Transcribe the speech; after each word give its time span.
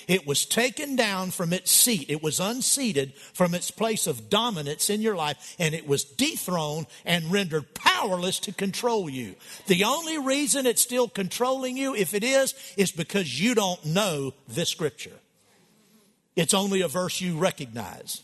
It 0.08 0.26
was 0.26 0.44
taken 0.44 0.96
down 0.96 1.30
from 1.30 1.52
its 1.52 1.70
seat. 1.70 2.10
It 2.10 2.22
was 2.22 2.40
unseated 2.40 3.14
from 3.14 3.54
its 3.54 3.70
place 3.70 4.06
of 4.06 4.30
dominance 4.30 4.90
in 4.90 5.02
your 5.02 5.16
life, 5.16 5.56
and 5.58 5.74
it 5.74 5.86
was 5.86 6.04
dethroned 6.04 6.86
and 7.04 7.32
rendered 7.32 7.74
powerless 7.74 8.38
to 8.40 8.52
control 8.52 9.08
you. 9.08 9.34
The 9.66 9.84
only 9.84 10.18
reason 10.18 10.66
it's 10.66 10.82
still 10.82 11.08
controlling 11.08 11.76
you, 11.76 11.94
if 11.94 12.14
it 12.14 12.24
is, 12.24 12.54
is 12.76 12.92
because 12.92 13.40
you 13.40 13.54
don't 13.54 13.84
know 13.84 14.34
this 14.48 14.68
scripture. 14.68 15.18
It's 16.36 16.54
only 16.54 16.82
a 16.82 16.88
verse 16.88 17.20
you 17.20 17.38
recognize. 17.38 18.22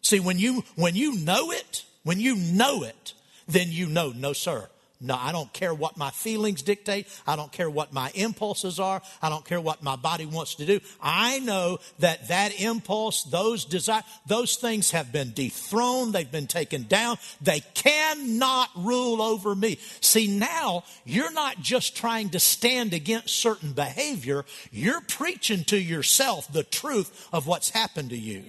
See, 0.00 0.20
when 0.20 0.38
you, 0.38 0.64
when 0.76 0.94
you 0.94 1.16
know 1.16 1.50
it, 1.50 1.84
when 2.04 2.20
you 2.20 2.36
know 2.36 2.82
it, 2.84 3.12
then 3.48 3.70
you 3.70 3.86
know, 3.86 4.12
no, 4.14 4.32
sir, 4.32 4.68
no, 5.00 5.16
I 5.16 5.30
don't 5.30 5.52
care 5.52 5.72
what 5.72 5.96
my 5.96 6.10
feelings 6.10 6.62
dictate. 6.62 7.06
I 7.24 7.36
don't 7.36 7.52
care 7.52 7.70
what 7.70 7.92
my 7.92 8.10
impulses 8.16 8.80
are. 8.80 9.00
I 9.22 9.28
don't 9.28 9.44
care 9.44 9.60
what 9.60 9.80
my 9.80 9.94
body 9.94 10.26
wants 10.26 10.56
to 10.56 10.66
do. 10.66 10.80
I 11.00 11.38
know 11.38 11.78
that 12.00 12.26
that 12.28 12.60
impulse, 12.60 13.22
those 13.22 13.64
desire, 13.64 14.02
those 14.26 14.56
things 14.56 14.90
have 14.90 15.12
been 15.12 15.32
dethroned. 15.32 16.12
They've 16.12 16.30
been 16.30 16.48
taken 16.48 16.82
down. 16.84 17.18
They 17.40 17.60
cannot 17.74 18.70
rule 18.76 19.22
over 19.22 19.54
me. 19.54 19.78
See, 20.00 20.26
now 20.26 20.82
you're 21.04 21.32
not 21.32 21.60
just 21.60 21.96
trying 21.96 22.30
to 22.30 22.40
stand 22.40 22.92
against 22.92 23.36
certain 23.36 23.74
behavior. 23.74 24.44
You're 24.72 25.02
preaching 25.02 25.62
to 25.64 25.78
yourself 25.78 26.52
the 26.52 26.64
truth 26.64 27.28
of 27.32 27.46
what's 27.46 27.70
happened 27.70 28.10
to 28.10 28.18
you. 28.18 28.44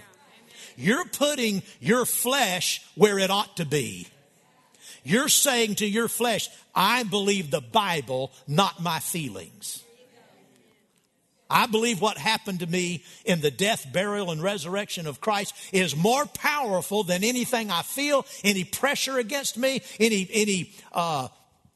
You're 0.76 1.06
putting 1.06 1.62
your 1.80 2.06
flesh 2.06 2.82
where 2.96 3.20
it 3.20 3.30
ought 3.30 3.58
to 3.58 3.66
be. 3.66 4.08
You're 5.10 5.28
saying 5.28 5.76
to 5.76 5.88
your 5.88 6.08
flesh, 6.08 6.50
I 6.76 7.02
believe 7.02 7.50
the 7.50 7.62
Bible, 7.62 8.32
not 8.48 8.80
my 8.80 9.00
feelings. 9.00 9.84
I 11.50 11.66
believe 11.66 12.00
what 12.00 12.20
happened 12.20 12.60
to 12.60 12.68
me 12.68 13.04
in 13.26 13.42
the 13.42 13.50
death, 13.50 13.92
burial, 13.92 14.30
and 14.30 14.40
resurrection 14.40 15.08
of 15.08 15.20
Christ 15.20 15.56
is 15.74 15.96
more 15.96 16.28
powerful 16.28 17.04
than 17.04 17.24
anything 17.24 17.72
I 17.72 17.82
feel, 17.82 18.24
any 18.44 18.64
pressure 18.64 19.18
against 19.18 19.58
me, 19.58 19.82
any, 20.00 20.30
any 20.32 20.72
uh, 20.94 21.30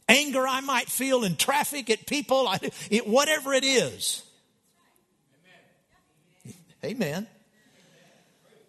anger 0.07 0.47
I 0.47 0.61
might 0.61 0.87
feel 0.87 1.23
in 1.23 1.35
traffic 1.35 1.89
at 1.89 2.05
people, 2.05 2.47
it, 2.91 3.07
whatever 3.07 3.51
it 3.51 3.63
is. 3.63 4.21
Amen. 6.83 7.01
Amen. 7.01 7.27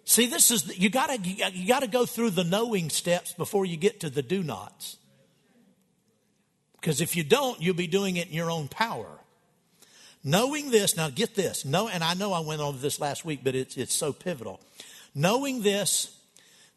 See, 0.05 0.27
this 0.27 0.51
is, 0.51 0.79
you 0.79 0.91
gotta, 0.91 1.19
you 1.19 1.67
gotta 1.67 1.87
go 1.87 2.05
through 2.05 2.31
the 2.31 2.45
knowing 2.45 2.91
steps 2.91 3.33
before 3.33 3.65
you 3.65 3.77
get 3.77 4.01
to 4.01 4.11
the 4.11 4.23
do 4.23 4.43
nots. 4.43 4.99
Because 6.81 7.01
if 7.01 7.17
you 7.17 7.25
don't, 7.25 7.61
you'll 7.63 7.75
be 7.75 7.87
doing 7.87 8.17
it 8.17 8.29
in 8.29 8.35
your 8.35 8.51
own 8.51 8.69
power. 8.69 9.09
Knowing 10.23 10.71
this, 10.71 10.97
now 10.97 11.09
get 11.09 11.35
this, 11.35 11.65
no, 11.65 11.89
and 11.89 12.05
I 12.05 12.15
know 12.15 12.33
I 12.33 12.41
went 12.41 12.61
over 12.61 12.77
this 12.79 13.01
last 13.01 13.25
week, 13.25 13.41
but 13.43 13.55
it's, 13.55 13.77
it's 13.77 13.95
so 13.95 14.13
pivotal. 14.13 14.61
Knowing 15.15 15.63
this, 15.63 16.15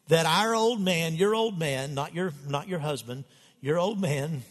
that 0.08 0.24
our 0.26 0.54
old 0.54 0.80
man, 0.80 1.14
your 1.14 1.34
old 1.34 1.58
man, 1.58 1.94
not 1.94 2.14
your, 2.14 2.32
not 2.46 2.68
your 2.68 2.78
husband, 2.78 3.24
your 3.60 3.78
old 3.78 4.00
man 4.00 4.42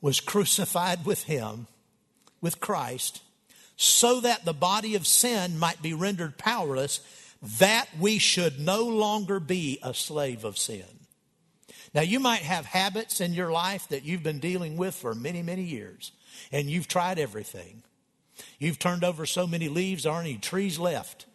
was 0.00 0.20
crucified 0.20 1.04
with 1.04 1.24
him, 1.24 1.66
with 2.40 2.60
Christ, 2.60 3.22
so 3.76 4.20
that 4.20 4.44
the 4.44 4.52
body 4.52 4.94
of 4.94 5.06
sin 5.06 5.58
might 5.58 5.80
be 5.80 5.94
rendered 5.94 6.36
powerless 6.36 7.00
that 7.58 7.88
we 7.98 8.18
should 8.18 8.58
no 8.58 8.84
longer 8.84 9.38
be 9.40 9.78
a 9.82 9.94
slave 9.94 10.44
of 10.44 10.58
sin. 10.58 10.84
Now, 11.94 12.02
you 12.02 12.20
might 12.20 12.42
have 12.42 12.66
habits 12.66 13.20
in 13.20 13.32
your 13.32 13.50
life 13.50 13.88
that 13.88 14.04
you've 14.04 14.22
been 14.22 14.40
dealing 14.40 14.76
with 14.76 14.94
for 14.94 15.14
many, 15.14 15.42
many 15.42 15.62
years, 15.62 16.12
and 16.52 16.68
you've 16.68 16.88
tried 16.88 17.18
everything. 17.18 17.82
You've 18.58 18.78
turned 18.78 19.04
over 19.04 19.24
so 19.24 19.46
many 19.46 19.68
leaves, 19.68 20.02
there 20.02 20.12
aren't 20.12 20.28
any 20.28 20.38
trees 20.38 20.78
left. 20.78 21.26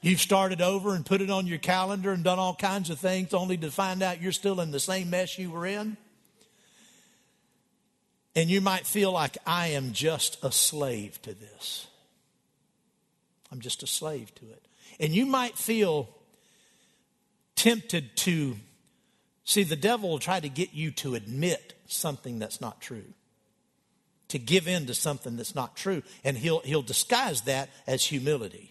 You've 0.00 0.20
started 0.20 0.60
over 0.60 0.94
and 0.94 1.04
put 1.04 1.20
it 1.20 1.30
on 1.30 1.48
your 1.48 1.58
calendar 1.58 2.12
and 2.12 2.22
done 2.22 2.38
all 2.38 2.54
kinds 2.54 2.88
of 2.88 3.00
things 3.00 3.34
only 3.34 3.56
to 3.56 3.70
find 3.70 4.02
out 4.02 4.22
you're 4.22 4.30
still 4.30 4.60
in 4.60 4.70
the 4.70 4.78
same 4.78 5.10
mess 5.10 5.38
you 5.38 5.50
were 5.50 5.66
in. 5.66 5.96
And 8.36 8.48
you 8.48 8.60
might 8.60 8.86
feel 8.86 9.10
like 9.10 9.36
I 9.44 9.68
am 9.68 9.92
just 9.92 10.38
a 10.44 10.52
slave 10.52 11.20
to 11.22 11.34
this. 11.34 11.88
I'm 13.50 13.60
just 13.60 13.82
a 13.82 13.86
slave 13.86 14.34
to 14.36 14.44
it. 14.44 14.66
And 15.00 15.14
you 15.14 15.26
might 15.26 15.56
feel 15.56 16.08
tempted 17.56 18.16
to 18.16 18.56
see 19.44 19.62
the 19.62 19.76
devil 19.76 20.10
will 20.10 20.18
try 20.18 20.40
to 20.40 20.48
get 20.48 20.74
you 20.74 20.90
to 20.92 21.14
admit 21.14 21.74
something 21.86 22.38
that's 22.38 22.60
not 22.60 22.80
true 22.80 23.14
to 24.28 24.38
give 24.38 24.68
in 24.68 24.86
to 24.86 24.94
something 24.94 25.36
that's 25.36 25.54
not 25.54 25.76
true 25.76 26.02
and 26.22 26.36
he'll 26.36 26.60
he'll 26.60 26.82
disguise 26.82 27.42
that 27.42 27.70
as 27.86 28.04
humility. 28.04 28.70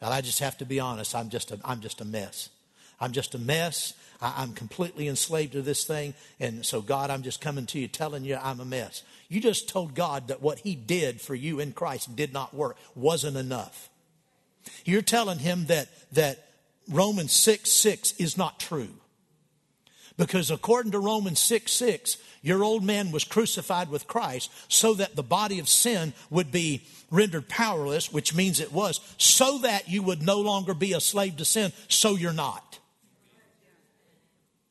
And 0.00 0.12
i 0.12 0.20
just 0.20 0.40
have 0.40 0.58
to 0.58 0.66
be 0.66 0.78
honest 0.78 1.14
i'm 1.14 1.30
just 1.30 1.50
a, 1.50 1.58
i'm 1.64 1.80
just 1.80 2.00
a 2.00 2.04
mess. 2.04 2.50
I'm 2.98 3.12
just 3.12 3.34
a 3.34 3.38
mess. 3.38 3.94
I, 4.20 4.34
i'm 4.38 4.52
completely 4.52 5.08
enslaved 5.08 5.52
to 5.52 5.62
this 5.62 5.84
thing 5.84 6.14
and 6.40 6.66
so 6.66 6.80
god 6.80 7.10
i'm 7.10 7.22
just 7.22 7.40
coming 7.40 7.66
to 7.66 7.78
you 7.78 7.88
telling 7.88 8.24
you 8.24 8.38
i'm 8.42 8.60
a 8.60 8.64
mess 8.64 9.02
you 9.28 9.40
just 9.40 9.68
told 9.68 9.94
God 9.94 10.28
that 10.28 10.42
what 10.42 10.60
He 10.60 10.74
did 10.74 11.20
for 11.20 11.34
you 11.34 11.60
in 11.60 11.72
Christ 11.72 12.14
did 12.14 12.32
not 12.32 12.54
work, 12.54 12.76
wasn't 12.94 13.36
enough. 13.36 13.88
You're 14.84 15.02
telling 15.02 15.38
Him 15.38 15.66
that, 15.66 15.88
that 16.12 16.48
Romans 16.88 17.32
6 17.32 17.70
6 17.70 18.12
is 18.18 18.36
not 18.36 18.60
true. 18.60 18.90
Because 20.16 20.50
according 20.50 20.92
to 20.92 20.98
Romans 20.98 21.40
6 21.40 21.70
6, 21.70 22.16
your 22.42 22.62
old 22.62 22.84
man 22.84 23.10
was 23.10 23.24
crucified 23.24 23.90
with 23.90 24.06
Christ 24.06 24.50
so 24.68 24.94
that 24.94 25.16
the 25.16 25.22
body 25.22 25.58
of 25.58 25.68
sin 25.68 26.14
would 26.30 26.52
be 26.52 26.82
rendered 27.10 27.48
powerless, 27.48 28.12
which 28.12 28.34
means 28.34 28.60
it 28.60 28.72
was, 28.72 29.00
so 29.18 29.58
that 29.58 29.88
you 29.88 30.02
would 30.02 30.22
no 30.22 30.40
longer 30.40 30.72
be 30.72 30.92
a 30.92 31.00
slave 31.00 31.36
to 31.36 31.44
sin, 31.44 31.72
so 31.88 32.14
you're 32.14 32.32
not. 32.32 32.78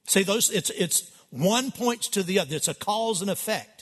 See, 0.07 0.23
those, 0.23 0.49
it's, 0.51 0.69
it's 0.72 1.11
one 1.31 1.72
points 1.72 2.07
to 2.09 2.23
the 2.23 2.39
other. 2.39 2.55
It's 2.55 2.67
a 2.67 2.73
cause 2.73 3.22
and 3.22 3.29
effect. 3.29 3.75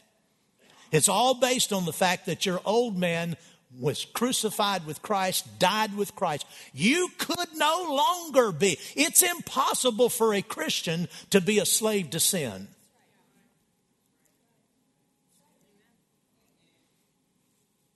It's 0.94 1.10
all 1.10 1.34
based 1.34 1.74
on 1.74 1.86
the 1.86 1.92
fact 1.92 2.28
that 2.28 2.46
your 2.46 2.62
old 2.64 2.96
man 2.96 3.36
was 3.80 4.06
crucified 4.06 4.86
with 4.86 5.02
Christ, 5.02 5.58
died 5.58 5.98
with 5.98 6.16
Christ. 6.16 6.46
You 6.72 7.10
could 7.18 7.48
no 7.56 7.88
longer 7.90 8.52
be. 8.52 8.78
It's 8.96 9.24
impossible 9.24 10.10
for 10.10 10.36
a 10.36 10.44
Christian 10.44 11.08
to 11.32 11.42
be 11.42 11.58
a 11.58 11.66
slave 11.66 12.12
to 12.12 12.20
sin. 12.20 12.68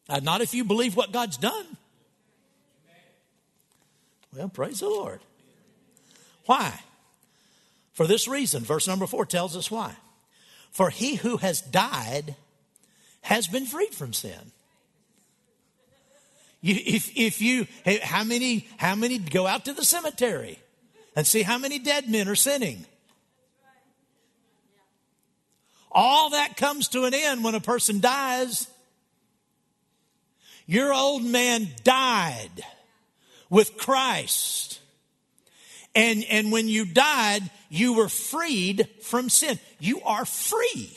Uh, 0.10 0.20
not 0.24 0.42
if 0.42 0.56
you 0.56 0.64
believe 0.64 0.96
what 0.96 1.12
God's 1.12 1.38
done. 1.38 1.78
Well, 4.36 4.50
praise 4.50 4.80
the 4.80 4.90
Lord. 4.90 5.20
Why? 6.48 6.80
For 7.94 8.08
this 8.08 8.28
reason, 8.28 8.64
verse 8.64 8.88
number 8.88 9.06
four 9.06 9.28
tells 9.28 9.56
us 9.56 9.70
why. 9.70 9.96
For 10.72 10.90
he 10.90 11.16
who 11.16 11.38
has 11.38 11.62
died 11.62 12.36
has 13.28 13.46
been 13.46 13.66
freed 13.66 13.94
from 13.94 14.14
sin. 14.14 14.40
If, 16.64 17.12
if 17.18 17.42
you, 17.42 17.68
how 18.02 18.24
many, 18.24 18.70
how 18.78 18.96
many 18.96 19.18
go 19.18 19.46
out 19.46 19.66
to 19.66 19.74
the 19.74 19.84
cemetery 19.84 20.60
and 21.14 21.28
see 21.28 21.44
how 21.44 21.58
many 21.58 21.78
dead 21.78 22.10
men 22.10 22.30
are 22.30 22.36
sinning? 22.36 22.86
All 25.92 26.30
that 26.30 26.56
comes 26.56 26.88
to 26.90 27.04
an 27.04 27.14
end 27.14 27.44
when 27.44 27.54
a 27.54 27.60
person 27.60 28.00
dies. 28.00 28.70
Your 30.66 30.94
old 30.94 31.26
man 31.26 31.68
died 31.84 32.64
with 33.50 33.76
Christ. 33.76 34.80
And, 35.94 36.24
and 36.30 36.50
when 36.50 36.70
you 36.70 36.86
died, 36.86 37.42
you 37.70 37.92
were 37.92 38.10
freed 38.10 38.88
from 39.02 39.30
sin. 39.30 39.60
You 39.80 40.02
are 40.04 40.24
free. 40.24 40.94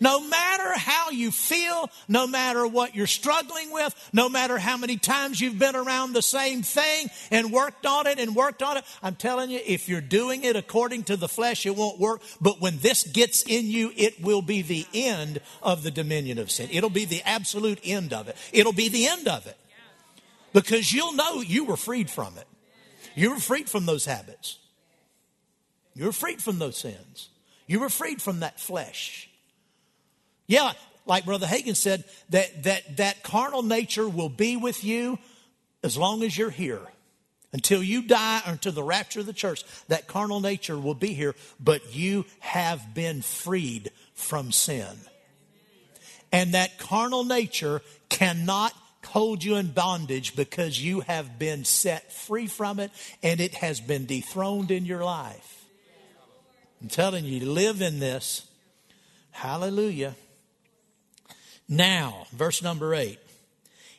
No 0.00 0.20
matter 0.20 0.78
how 0.78 1.10
you 1.10 1.30
feel, 1.30 1.90
no 2.08 2.26
matter 2.26 2.66
what 2.66 2.94
you're 2.94 3.06
struggling 3.06 3.72
with, 3.72 3.94
no 4.12 4.28
matter 4.28 4.58
how 4.58 4.76
many 4.76 4.96
times 4.96 5.40
you've 5.40 5.58
been 5.58 5.76
around 5.76 6.12
the 6.12 6.22
same 6.22 6.62
thing 6.62 7.08
and 7.30 7.52
worked 7.52 7.86
on 7.86 8.06
it 8.06 8.18
and 8.18 8.34
worked 8.34 8.62
on 8.62 8.76
it, 8.76 8.84
I'm 9.02 9.14
telling 9.14 9.50
you, 9.50 9.60
if 9.64 9.88
you're 9.88 10.00
doing 10.00 10.44
it 10.44 10.56
according 10.56 11.04
to 11.04 11.16
the 11.16 11.28
flesh, 11.28 11.66
it 11.66 11.76
won't 11.76 11.98
work. 11.98 12.22
But 12.40 12.60
when 12.60 12.78
this 12.78 13.04
gets 13.04 13.42
in 13.42 13.66
you, 13.66 13.92
it 13.96 14.22
will 14.22 14.42
be 14.42 14.62
the 14.62 14.86
end 14.92 15.40
of 15.62 15.82
the 15.82 15.90
dominion 15.90 16.38
of 16.38 16.50
sin. 16.50 16.68
It'll 16.72 16.90
be 16.90 17.04
the 17.04 17.22
absolute 17.22 17.80
end 17.84 18.12
of 18.12 18.28
it. 18.28 18.36
It'll 18.52 18.72
be 18.72 18.88
the 18.88 19.06
end 19.06 19.28
of 19.28 19.46
it. 19.46 19.56
Because 20.52 20.92
you'll 20.92 21.12
know 21.12 21.40
you 21.42 21.64
were 21.64 21.76
freed 21.76 22.10
from 22.10 22.38
it. 22.38 22.46
You 23.14 23.30
were 23.30 23.40
freed 23.40 23.68
from 23.68 23.86
those 23.86 24.04
habits. 24.04 24.58
You 25.94 26.04
were 26.04 26.12
freed 26.12 26.42
from 26.42 26.58
those 26.58 26.76
sins. 26.76 27.30
You 27.66 27.80
were 27.80 27.88
freed 27.88 28.20
from 28.20 28.40
that 28.40 28.60
flesh. 28.60 29.28
Yeah, 30.46 30.72
like 31.06 31.24
Brother 31.24 31.46
Hagin 31.46 31.76
said, 31.76 32.04
that, 32.30 32.64
that, 32.64 32.96
that 32.96 33.22
carnal 33.22 33.62
nature 33.62 34.08
will 34.08 34.28
be 34.28 34.56
with 34.56 34.84
you 34.84 35.18
as 35.82 35.96
long 35.96 36.22
as 36.22 36.36
you're 36.36 36.50
here. 36.50 36.80
Until 37.52 37.82
you 37.82 38.02
die 38.02 38.42
or 38.46 38.52
until 38.52 38.72
the 38.72 38.82
rapture 38.82 39.20
of 39.20 39.26
the 39.26 39.32
church, 39.32 39.64
that 39.88 40.08
carnal 40.08 40.40
nature 40.40 40.78
will 40.78 40.94
be 40.94 41.14
here, 41.14 41.34
but 41.58 41.94
you 41.94 42.26
have 42.40 42.92
been 42.92 43.22
freed 43.22 43.90
from 44.14 44.52
sin. 44.52 44.98
And 46.32 46.54
that 46.54 46.76
carnal 46.78 47.24
nature 47.24 47.82
cannot 48.08 48.74
hold 49.06 49.42
you 49.42 49.56
in 49.56 49.68
bondage 49.68 50.36
because 50.36 50.82
you 50.82 51.00
have 51.00 51.38
been 51.38 51.64
set 51.64 52.12
free 52.12 52.48
from 52.48 52.80
it 52.80 52.90
and 53.22 53.40
it 53.40 53.54
has 53.54 53.80
been 53.80 54.04
dethroned 54.04 54.70
in 54.70 54.84
your 54.84 55.04
life. 55.04 55.64
I'm 56.82 56.88
telling 56.88 57.24
you, 57.24 57.46
live 57.46 57.80
in 57.80 58.00
this. 58.00 58.46
Hallelujah. 59.30 60.16
Now, 61.68 62.26
verse 62.32 62.62
number 62.62 62.94
eight. 62.94 63.18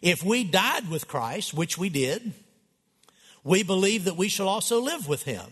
If 0.01 0.23
we 0.23 0.43
died 0.43 0.89
with 0.89 1.07
Christ, 1.07 1.53
which 1.53 1.77
we 1.77 1.89
did, 1.89 2.33
we 3.43 3.63
believe 3.63 4.05
that 4.05 4.17
we 4.17 4.29
shall 4.29 4.47
also 4.47 4.79
live 4.81 5.07
with 5.07 5.23
him. 5.23 5.45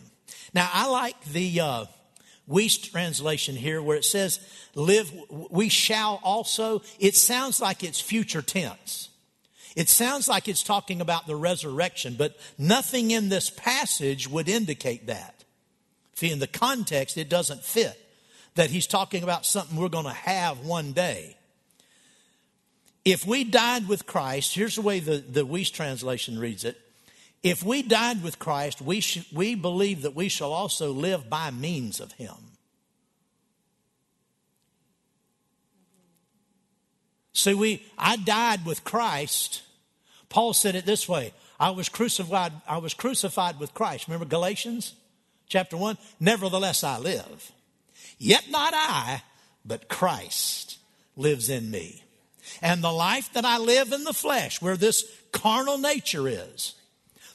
Now, 0.54 0.70
I 0.72 0.88
like 0.88 1.24
the 1.26 1.60
uh, 1.60 1.86
translation 2.92 3.56
here 3.56 3.82
where 3.82 3.98
it 3.98 4.06
says, 4.06 4.40
live, 4.76 5.12
we 5.50 5.70
shall 5.70 6.20
also. 6.24 6.82
It 7.00 7.16
sounds 7.16 7.60
like 7.60 7.84
it's 7.84 8.00
future 8.00 8.42
tense. 8.42 9.10
It 9.76 9.90
sounds 9.90 10.30
like 10.30 10.48
it's 10.48 10.64
talking 10.64 11.02
about 11.02 11.28
the 11.28 11.36
resurrection, 11.36 12.16
but 12.18 12.38
nothing 12.58 13.12
in 13.12 13.28
this 13.28 13.50
passage 13.50 14.30
would 14.30 14.48
indicate 14.48 15.08
that. 15.08 15.44
See, 16.14 16.32
in 16.32 16.40
the 16.40 16.48
context, 16.48 17.18
it 17.18 17.28
doesn't 17.28 17.64
fit 17.64 18.00
that 18.56 18.70
he's 18.70 18.88
talking 18.88 19.22
about 19.22 19.46
something 19.46 19.78
we're 19.78 19.90
going 19.90 20.06
to 20.06 20.12
have 20.12 20.60
one 20.60 20.94
day. 20.94 21.36
If 23.06 23.26
we 23.26 23.44
died 23.44 23.88
with 23.88 24.08
Christ, 24.08 24.56
here's 24.56 24.76
the 24.76 24.82
way 24.82 25.00
the, 25.00 25.18
the 25.18 25.46
Wuest 25.46 25.74
translation 25.74 26.40
reads 26.40 26.66
it. 26.66 26.82
If 27.44 27.64
we 27.64 27.84
died 27.84 28.24
with 28.24 28.40
Christ, 28.40 28.82
we, 28.82 29.00
sh- 29.00 29.32
we 29.32 29.54
believe 29.54 30.02
that 30.02 30.16
we 30.16 30.28
shall 30.28 30.52
also 30.52 30.92
live 30.92 31.30
by 31.30 31.52
means 31.52 32.00
of 32.00 32.12
him. 32.14 32.34
See, 37.34 37.54
we, 37.54 37.86
I 37.98 38.16
died 38.16 38.66
with 38.66 38.84
Christ. 38.84 39.62
Paul 40.30 40.54
said 40.54 40.74
it 40.74 40.88
this 40.88 41.08
way 41.08 41.34
I 41.60 41.70
was 41.70 41.88
crucified, 41.88 42.54
I 42.68 42.80
was 42.80 42.96
crucified 42.96 43.60
with 43.60 43.76
Christ. 43.76 44.08
Remember 44.08 44.26
Galatians? 44.26 44.96
chapter 45.48 45.78
1 45.78 45.98
Nevertheless, 46.20 46.84
I 46.84 46.98
live. 46.98 47.52
Yet 48.18 48.50
not 48.50 48.74
I, 48.74 49.22
but 49.66 49.90
Christ 49.90 50.80
lives 51.16 51.50
in 51.50 51.70
me. 51.70 52.05
And 52.62 52.84
the 52.84 52.92
life 52.92 53.34
that 53.34 53.46
I 53.46 53.58
live 53.58 53.92
in 53.92 54.04
the 54.04 54.14
flesh, 54.14 54.62
where 54.62 54.78
this 54.78 55.04
carnal 55.32 55.78
nature 55.78 56.28
is, 56.28 56.76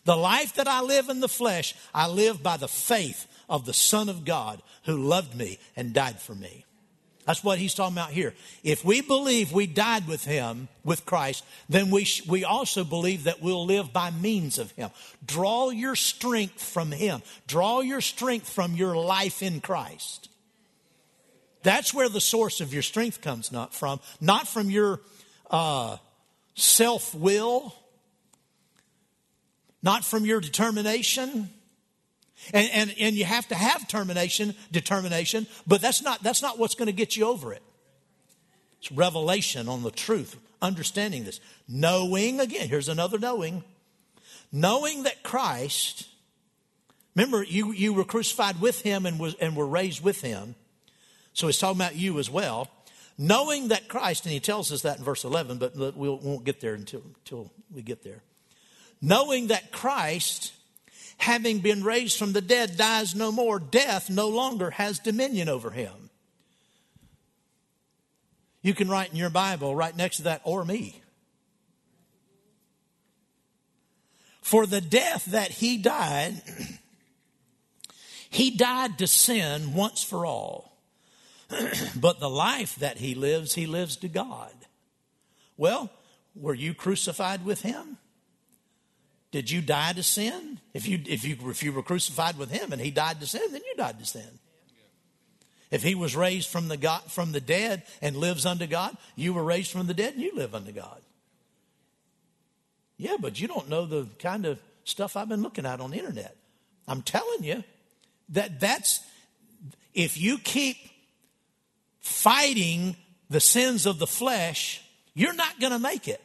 the 0.04 0.16
life 0.16 0.54
that 0.54 0.68
I 0.68 0.80
live 0.80 1.08
in 1.08 1.20
the 1.20 1.28
flesh, 1.28 1.74
I 1.94 2.08
live 2.08 2.42
by 2.42 2.56
the 2.56 2.68
faith 2.68 3.26
of 3.48 3.66
the 3.66 3.74
Son 3.74 4.08
of 4.08 4.24
God 4.24 4.62
who 4.84 4.96
loved 4.96 5.34
me 5.36 5.58
and 5.76 5.92
died 5.92 6.20
for 6.20 6.34
me. 6.34 6.64
That's 7.26 7.44
what 7.44 7.58
he's 7.58 7.74
talking 7.74 7.96
about 7.96 8.10
here. 8.10 8.34
If 8.64 8.84
we 8.84 9.02
believe 9.02 9.52
we 9.52 9.66
died 9.66 10.08
with 10.08 10.24
him, 10.24 10.68
with 10.84 11.04
Christ, 11.04 11.44
then 11.68 11.90
we, 11.90 12.04
sh- 12.04 12.26
we 12.26 12.44
also 12.44 12.82
believe 12.82 13.24
that 13.24 13.42
we'll 13.42 13.66
live 13.66 13.92
by 13.92 14.10
means 14.10 14.58
of 14.58 14.72
him. 14.72 14.90
Draw 15.24 15.70
your 15.70 15.94
strength 15.94 16.62
from 16.62 16.90
him. 16.90 17.22
Draw 17.46 17.82
your 17.82 18.00
strength 18.00 18.48
from 18.48 18.74
your 18.74 18.96
life 18.96 19.42
in 19.42 19.60
Christ. 19.60 20.29
That's 21.62 21.92
where 21.92 22.08
the 22.08 22.20
source 22.20 22.60
of 22.60 22.72
your 22.72 22.82
strength 22.82 23.20
comes 23.20 23.52
not 23.52 23.74
from, 23.74 24.00
not 24.20 24.48
from 24.48 24.70
your 24.70 25.00
uh, 25.50 25.98
self 26.54 27.14
will, 27.14 27.74
not 29.82 30.04
from 30.04 30.24
your 30.24 30.40
determination 30.40 31.50
and, 32.52 32.70
and, 32.72 32.94
and 32.98 33.16
you 33.16 33.24
have 33.24 33.46
to 33.48 33.54
have 33.54 33.86
termination, 33.88 34.54
determination, 34.72 35.46
but 35.66 35.80
that's 35.80 36.02
not, 36.02 36.22
that's 36.22 36.42
not 36.42 36.58
what's 36.58 36.74
going 36.74 36.86
to 36.86 36.92
get 36.92 37.16
you 37.16 37.26
over 37.26 37.52
it. 37.52 37.62
It's 38.78 38.90
revelation 38.90 39.68
on 39.68 39.82
the 39.82 39.90
truth, 39.90 40.36
understanding 40.62 41.24
this. 41.24 41.40
Knowing, 41.68 42.40
again, 42.40 42.68
here's 42.68 42.88
another 42.88 43.18
knowing. 43.18 43.62
Knowing 44.50 45.04
that 45.04 45.22
Christ, 45.22 46.08
remember, 47.14 47.42
you, 47.42 47.72
you 47.72 47.92
were 47.92 48.04
crucified 48.04 48.60
with 48.60 48.80
him 48.82 49.06
and, 49.06 49.20
was, 49.20 49.34
and 49.34 49.54
were 49.54 49.66
raised 49.66 50.02
with 50.02 50.22
him. 50.22 50.54
So 51.32 51.46
he's 51.46 51.58
talking 51.58 51.80
about 51.80 51.96
you 51.96 52.18
as 52.18 52.28
well. 52.30 52.68
Knowing 53.16 53.68
that 53.68 53.88
Christ, 53.88 54.24
and 54.24 54.32
he 54.32 54.40
tells 54.40 54.72
us 54.72 54.82
that 54.82 54.98
in 54.98 55.04
verse 55.04 55.24
11, 55.24 55.58
but 55.58 55.76
we 55.96 56.08
won't 56.08 56.44
get 56.44 56.60
there 56.60 56.74
until, 56.74 57.02
until 57.02 57.52
we 57.72 57.82
get 57.82 58.02
there. 58.02 58.22
Knowing 59.02 59.48
that 59.48 59.72
Christ 59.72 60.52
having 61.20 61.58
been 61.58 61.84
raised 61.84 62.18
from 62.18 62.32
the 62.32 62.40
dead, 62.40 62.76
dies 62.76 63.14
no 63.14 63.30
more. 63.30 63.60
Death 63.60 64.08
no 64.08 64.28
longer 64.28 64.70
has 64.70 64.98
dominion 64.98 65.48
over 65.48 65.70
him. 65.70 66.10
You 68.62 68.74
can 68.74 68.88
write 68.88 69.10
in 69.10 69.16
your 69.16 69.30
Bible 69.30 69.76
right 69.76 69.96
next 69.96 70.16
to 70.16 70.22
that, 70.24 70.40
or 70.44 70.64
me. 70.64 71.02
For 74.40 74.66
the 74.66 74.80
death 74.80 75.26
that 75.26 75.50
he 75.50 75.76
died, 75.76 76.42
he 78.30 78.50
died 78.50 78.98
to 78.98 79.06
sin 79.06 79.74
once 79.74 80.02
for 80.02 80.26
all. 80.26 80.69
but 82.00 82.20
the 82.20 82.30
life 82.30 82.76
that 82.76 82.98
he 82.98 83.14
lives, 83.14 83.54
he 83.54 83.66
lives 83.66 83.96
to 83.96 84.08
God. 84.08 84.52
Well, 85.56 85.90
were 86.34 86.54
you 86.54 86.74
crucified 86.74 87.44
with 87.44 87.62
him? 87.62 87.98
Did 89.30 89.50
you 89.50 89.60
die 89.60 89.92
to 89.92 90.02
sin? 90.02 90.58
If 90.74 90.88
you, 90.88 91.00
if 91.06 91.24
you, 91.24 91.36
if 91.48 91.62
you 91.62 91.72
were 91.72 91.82
crucified 91.82 92.36
with 92.36 92.50
him 92.50 92.72
and 92.72 92.80
he 92.80 92.90
died 92.90 93.20
to 93.20 93.26
sin, 93.26 93.42
then 93.50 93.62
you 93.66 93.74
died 93.76 93.98
to 93.98 94.04
sin. 94.04 94.38
If 95.70 95.84
he 95.84 95.94
was 95.94 96.16
raised 96.16 96.48
from 96.48 96.68
the, 96.68 96.76
God, 96.76 97.02
from 97.08 97.30
the 97.30 97.40
dead 97.40 97.84
and 98.02 98.16
lives 98.16 98.44
unto 98.44 98.66
God, 98.66 98.96
you 99.14 99.32
were 99.32 99.44
raised 99.44 99.70
from 99.70 99.86
the 99.86 99.94
dead 99.94 100.14
and 100.14 100.22
you 100.22 100.34
live 100.34 100.54
unto 100.54 100.72
God. 100.72 101.00
Yeah, 102.96 103.16
but 103.20 103.40
you 103.40 103.46
don't 103.46 103.68
know 103.68 103.86
the 103.86 104.08
kind 104.18 104.46
of 104.46 104.58
stuff 104.84 105.16
I've 105.16 105.28
been 105.28 105.42
looking 105.42 105.64
at 105.64 105.80
on 105.80 105.92
the 105.92 105.98
internet. 105.98 106.36
I'm 106.88 107.02
telling 107.02 107.44
you 107.44 107.62
that 108.30 108.58
that's, 108.58 109.00
if 109.94 110.20
you 110.20 110.38
keep 110.38 110.76
fighting 112.00 112.96
the 113.28 113.40
sins 113.40 113.86
of 113.86 113.98
the 113.98 114.06
flesh, 114.06 114.82
you're 115.14 115.34
not 115.34 115.60
going 115.60 115.72
to 115.72 115.78
make 115.78 116.08
it. 116.08 116.20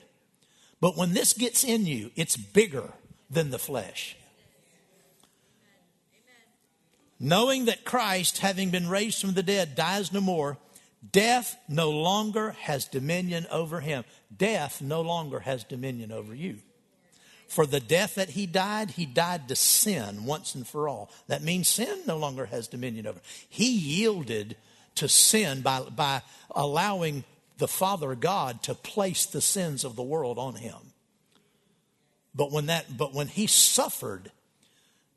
But 0.81 0.97
when 0.97 1.13
this 1.13 1.33
gets 1.33 1.63
in 1.63 1.85
you, 1.85 2.11
it's 2.15 2.35
bigger 2.35 2.91
than 3.29 3.51
the 3.51 3.59
flesh. 3.59 4.15
Knowing 7.19 7.65
that 7.65 7.85
Christ, 7.85 8.39
having 8.39 8.71
been 8.71 8.89
raised 8.89 9.21
from 9.21 9.33
the 9.33 9.43
dead, 9.43 9.75
dies 9.75 10.11
no 10.11 10.19
more, 10.19 10.57
death 11.11 11.57
no 11.69 11.89
longer 11.89 12.51
has 12.61 12.85
dominion 12.85 13.47
over 13.49 13.79
him. 13.79 14.03
Death 14.35 14.81
no 14.81 15.01
longer 15.01 15.39
has 15.39 15.63
dominion 15.63 16.11
over 16.11 16.35
you. 16.35 16.57
For 17.47 17.65
the 17.65 17.79
death 17.79 18.15
that 18.15 18.31
he 18.31 18.47
died, 18.47 18.91
he 18.91 19.05
died 19.05 19.47
to 19.47 19.55
sin 19.55 20.25
once 20.25 20.55
and 20.55 20.67
for 20.67 20.89
all. 20.89 21.09
That 21.27 21.43
means 21.43 21.67
sin 21.67 22.01
no 22.05 22.17
longer 22.17 22.47
has 22.47 22.67
dominion 22.67 23.07
over. 23.07 23.19
Him. 23.19 23.25
He 23.47 23.71
yielded 23.71 24.57
to 24.95 25.07
sin 25.07 25.61
by, 25.61 25.81
by 25.81 26.21
allowing 26.51 27.23
the 27.57 27.67
Father 27.67 28.15
God 28.15 28.63
to 28.63 28.73
place 28.73 29.25
the 29.25 29.41
sins 29.41 29.83
of 29.83 29.95
the 29.95 30.03
world 30.03 30.37
on 30.37 30.55
him. 30.55 30.77
But 32.33 32.51
when 32.51 32.65
that 32.65 32.97
but 32.97 33.13
when 33.13 33.27
he 33.27 33.47
suffered 33.47 34.29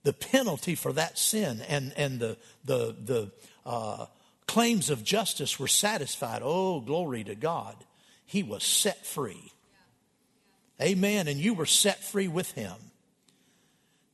the 0.05 0.13
penalty 0.13 0.77
for 0.77 0.93
that 0.93 1.19
sin 1.19 1.61
and, 1.69 1.93
and 1.97 2.21
the 2.21 2.37
the 2.65 2.95
the 3.05 3.33
uh, 3.67 4.07
claims 4.47 4.89
of 4.89 5.03
justice 5.03 5.59
were 5.59 5.67
satisfied, 5.67 6.43
oh 6.45 6.81
glory 6.81 7.25
to 7.25 7.35
God, 7.35 7.75
he 8.25 8.45
was 8.45 8.63
set 8.63 9.05
free. 9.05 9.53
Amen. 10.81 11.27
And 11.27 11.41
you 11.41 11.55
were 11.55 11.67
set 11.67 12.05
free 12.05 12.29
with 12.29 12.53
him. 12.53 12.75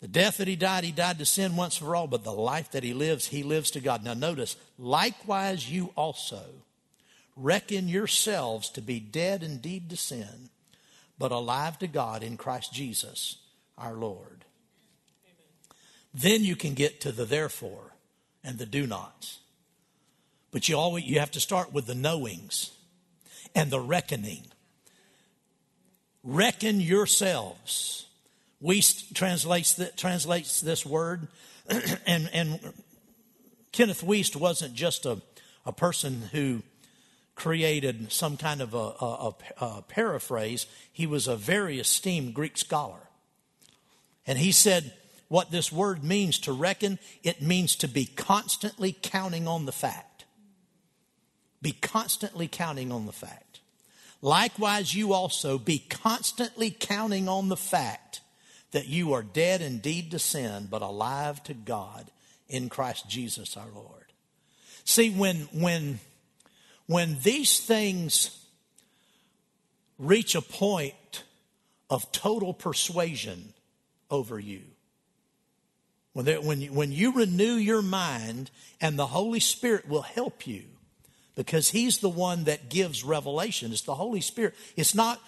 The 0.01 0.09
death 0.09 0.37
that 0.37 0.49
he 0.49 0.57
died, 0.57 0.85
he 0.85 0.93
died 0.93 1.19
to 1.19 1.25
sin 1.25 1.57
once 1.57 1.77
for 1.77 1.97
all, 1.97 2.07
but 2.07 2.25
the 2.25 2.33
life 2.33 2.73
that 2.73 2.85
he 2.85 2.93
lives, 2.93 3.29
he 3.29 3.43
lives 3.43 3.71
to 3.73 3.81
God. 3.81 4.05
Now 4.05 4.15
notice, 4.15 4.57
likewise 4.79 5.71
you 5.71 5.93
also 5.97 6.43
reckon 7.37 7.89
yourselves 7.89 8.69
to 8.71 8.83
be 8.83 9.01
dead 9.01 9.43
indeed 9.43 9.91
to 9.91 9.97
sin, 9.97 10.51
but 11.19 11.33
alive 11.33 11.79
to 11.79 11.87
God 11.87 12.23
in 12.23 12.37
Christ 12.37 12.73
Jesus 12.73 13.39
our 13.79 13.95
Lord. 13.95 14.45
Amen. 15.25 15.73
Then 16.13 16.45
you 16.45 16.57
can 16.57 16.75
get 16.75 17.01
to 17.01 17.13
the 17.13 17.25
therefore 17.25 17.93
and 18.43 18.59
the 18.59 18.67
do 18.67 18.87
nots. 18.87 19.39
But 20.51 20.69
you 20.69 20.77
always 20.77 21.05
you 21.05 21.19
have 21.19 21.33
to 21.33 21.41
start 21.41 21.73
with 21.73 21.87
the 21.87 21.95
knowings 21.95 22.71
and 23.55 23.71
the 23.71 23.81
reckoning. 23.81 24.45
Reckon 26.23 26.81
yourselves. 26.81 28.07
Wuest 28.65 29.13
translates, 29.13 29.79
translates 29.97 30.63
this 30.63 30.87
word, 30.87 31.29
and, 32.07 32.31
and 32.33 32.59
Kenneth 33.73 34.03
Wuest 34.03 34.37
wasn't 34.37 34.75
just 34.75 35.05
a, 35.05 35.21
a 35.67 35.73
person 35.73 36.23
who 36.33 36.63
created 37.35 38.11
some 38.11 38.37
kind 38.39 38.63
of 38.63 38.73
a, 38.73 38.79
a, 38.79 39.35
a, 39.61 39.83
paraphrase. 39.83 40.67
He 40.93 41.07
was 41.07 41.29
a 41.29 41.37
very 41.37 41.79
esteemed 41.79 42.33
Greek 42.33 42.57
scholar. 42.57 43.09
And 44.27 44.39
he 44.39 44.53
said, 44.53 44.95
what 45.29 45.51
this 45.51 45.71
word 45.71 46.03
means 46.03 46.39
to 46.41 46.53
reckon, 46.53 46.99
it 47.23 47.43
means 47.43 47.77
to 47.77 47.89
be 47.89 48.07
constantly 48.07 48.97
counting 49.03 49.47
on 49.47 49.67
the 49.67 49.73
fact. 49.73 50.25
Be 51.61 51.73
constantly 51.73 52.49
counting 52.49 52.93
on 52.93 53.05
the 53.05 53.13
fact. 53.13 53.61
Likewise, 54.23 54.95
you 54.95 55.13
also 55.13 55.59
be 55.59 55.81
constantly 55.81 56.71
counting 56.71 57.29
on 57.29 57.49
the 57.49 57.57
fact 57.57 58.21
that 58.75 58.89
you 58.89 59.13
are 59.13 59.23
dead 59.23 59.63
indeed 59.63 60.11
to 60.11 60.19
sin, 60.19 60.67
but 60.69 60.83
alive 60.83 61.41
to 61.45 61.55
God 61.55 62.11
in 62.49 62.69
Christ 62.69 63.09
Jesus 63.09 63.57
our 63.57 63.69
Lord. 63.73 64.13
See, 64.83 65.11
when, 65.11 65.49
when, 65.53 66.01
when 66.87 67.19
these 67.23 67.61
things 67.61 68.37
reach 69.97 70.35
a 70.35 70.43
point 70.43 71.23
of 71.89 72.11
total 72.11 72.53
persuasion 72.53 73.55
over 74.11 74.41
you, 74.41 74.63
when, 76.13 76.27
when, 76.45 76.61
you, 76.61 76.73
when 76.73 76.91
you 76.91 77.13
renew 77.13 77.55
your 77.55 77.81
mind, 77.81 78.51
and 78.81 78.99
the 78.99 79.07
Holy 79.07 79.41
Spirit 79.41 79.89
will 79.89 80.03
help 80.03 80.49
you 80.49 80.65
because 81.37 81.71
He's 81.71 81.99
the 81.99 82.09
one 82.09 82.45
that 82.45 82.71
gives 82.71 83.05
revelation. 83.05 83.71
It's 83.71 83.83
the 83.83 83.95
Holy 83.95 84.21
Spirit. 84.21 84.57
It's 84.77 84.97
not, 84.97 85.21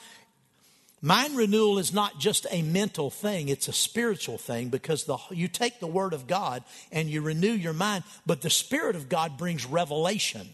mind 1.06 1.36
renewal 1.36 1.78
is 1.78 1.94
not 1.94 2.18
just 2.18 2.46
a 2.50 2.62
mental 2.62 3.10
thing, 3.10 3.48
it's 3.48 3.68
a 3.68 3.72
spiritual 3.72 4.38
thing 4.38 4.68
because 4.68 5.04
the, 5.04 5.16
you 5.30 5.48
take 5.48 5.80
the 5.80 5.86
Word 5.86 6.12
of 6.12 6.26
God 6.26 6.64
and 6.90 7.08
you 7.08 7.22
renew 7.22 7.52
your 7.52 7.72
mind, 7.72 8.04
but 8.26 8.42
the 8.42 8.50
Spirit 8.50 8.96
of 8.96 9.08
God 9.08 9.38
brings 9.38 9.64
revelation 9.64 10.48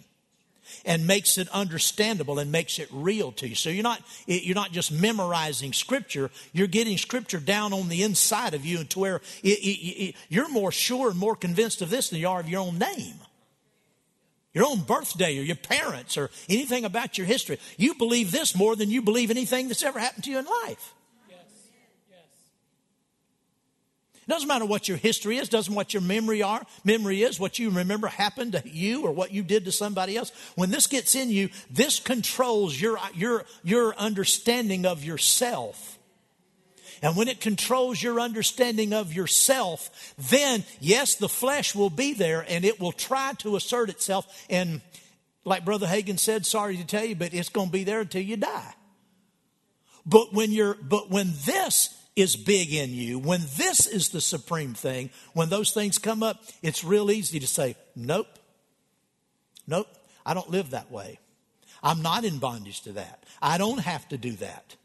and 0.85 1.07
makes 1.07 1.39
it 1.39 1.49
understandable 1.49 2.39
and 2.39 2.53
makes 2.53 2.79
it 2.79 2.89
real 2.93 3.33
to 3.33 3.49
you. 3.49 3.55
So 3.55 3.71
you're 3.71 3.83
not 3.83 4.03
you're 4.27 4.55
not 4.55 4.73
just 4.73 4.93
memorizing 4.93 5.73
scripture, 5.73 6.31
you're 6.53 6.67
getting 6.67 6.99
scripture 6.99 7.41
down 7.41 7.73
on 7.73 7.89
the 7.89 8.03
inside 8.03 8.55
of 8.55 8.65
you 8.65 8.85
to 8.85 8.99
where 8.99 9.17
it, 9.43 9.59
it, 9.59 10.05
it, 10.05 10.15
you're 10.29 10.49
more 10.49 10.73
sure 10.73 11.11
and 11.11 11.19
more 11.19 11.37
convinced 11.37 11.83
of 11.83 11.91
this 11.91 12.11
than 12.11 12.21
you 12.21 12.29
are 12.29 12.41
of 12.41 12.49
your 12.49 12.61
own 12.61 12.79
name. 12.79 13.15
Your 14.55 14.67
own 14.67 14.81
birthday 14.81 15.39
or 15.39 15.43
your 15.43 15.57
parents 15.57 16.17
or 16.17 16.31
anything 16.49 16.85
about 16.85 17.17
your 17.17 17.27
history. 17.27 17.59
You 17.79 17.95
believe 17.95 18.33
this 18.33 18.55
more 18.55 18.77
than 18.77 18.91
you 18.91 19.01
believe 19.01 19.31
anything 19.31 19.69
that's 19.69 19.83
ever 19.83 19.99
happened 19.99 20.25
to 20.25 20.31
you 20.31 20.39
in 20.39 20.45
life. 20.45 20.95
It 24.23 24.29
doesn't 24.29 24.47
matter 24.47 24.65
what 24.65 24.87
your 24.87 24.99
history 24.99 25.39
is, 25.39 25.49
doesn't 25.49 25.75
what 25.75 25.93
your 25.93 26.01
memory 26.01 26.43
are. 26.43 26.65
Memory 26.85 27.23
is 27.23 27.41
what 27.41 27.59
you 27.59 27.71
remember 27.71 28.07
happened 28.07 28.53
to 28.53 28.63
you 28.65 29.03
or 29.03 29.11
what 29.11 29.33
you 29.33 29.43
did 29.43 29.65
to 29.65 29.73
somebody 29.73 30.17
else. 30.17 30.31
When 30.55 30.71
this 30.71 30.87
gets 30.87 31.17
in 31.17 31.29
you, 31.29 31.49
this 31.69 31.99
controls 31.99 32.81
your 32.81 33.01
your 33.15 33.45
your 33.65 33.97
understanding 33.97 34.87
of 34.87 35.03
yourself. 35.03 35.99
And 37.03 37.17
when 37.17 37.27
it 37.27 37.41
controls 37.41 38.01
your 38.01 38.21
understanding 38.21 38.93
of 38.93 39.13
yourself, 39.13 40.15
then 40.31 40.65
yes, 40.79 41.17
the 41.17 41.29
flesh 41.29 41.75
will 41.75 41.91
be 41.91 42.15
there 42.15 42.47
and 42.49 42.65
it 42.65 42.81
will 42.81 42.93
try 42.93 43.33
to 43.39 43.57
assert 43.57 43.91
itself. 43.91 44.47
And 44.49 44.81
like 45.45 45.65
Brother 45.65 45.89
Hagin 45.89 46.19
said, 46.19 46.47
sorry 46.47 46.77
to 46.77 46.87
tell 46.87 47.05
you, 47.05 47.17
but 47.17 47.35
it's 47.35 47.49
going 47.49 47.69
to 47.69 47.73
be 47.73 47.83
there 47.83 48.01
until 48.01 48.23
you 48.23 48.37
die. 48.37 48.75
But 50.07 50.33
when 50.33 50.53
you're, 50.53 50.75
but 50.75 51.11
when 51.11 51.33
this 51.45 51.97
is 52.15 52.37
big 52.37 52.73
in 52.73 52.91
you, 52.91 53.19
when 53.19 53.41
this 53.57 53.87
is 53.87 54.11
the 54.11 54.21
supreme 54.21 54.75
thing, 54.75 55.11
when 55.33 55.49
those 55.49 55.73
things 55.73 55.99
come 55.99 56.23
up, 56.23 56.43
it's 56.63 56.85
real 56.85 57.11
easy 57.11 57.41
to 57.41 57.47
say, 57.47 57.77
nope, 57.97 58.29
nope, 59.67 59.89
I 60.25 60.35
don't 60.35 60.51
live 60.51 60.71
that 60.71 60.91
way. 60.91 61.19
I'm 61.83 62.03
not 62.03 62.25
in 62.25 62.39
bondage 62.39 62.83
to 62.83 62.93
that. 62.93 63.25
I 63.41 63.59
don't 63.59 63.81
have 63.81 64.09
to 64.11 64.19
do 64.19 64.33
that. 64.33 64.77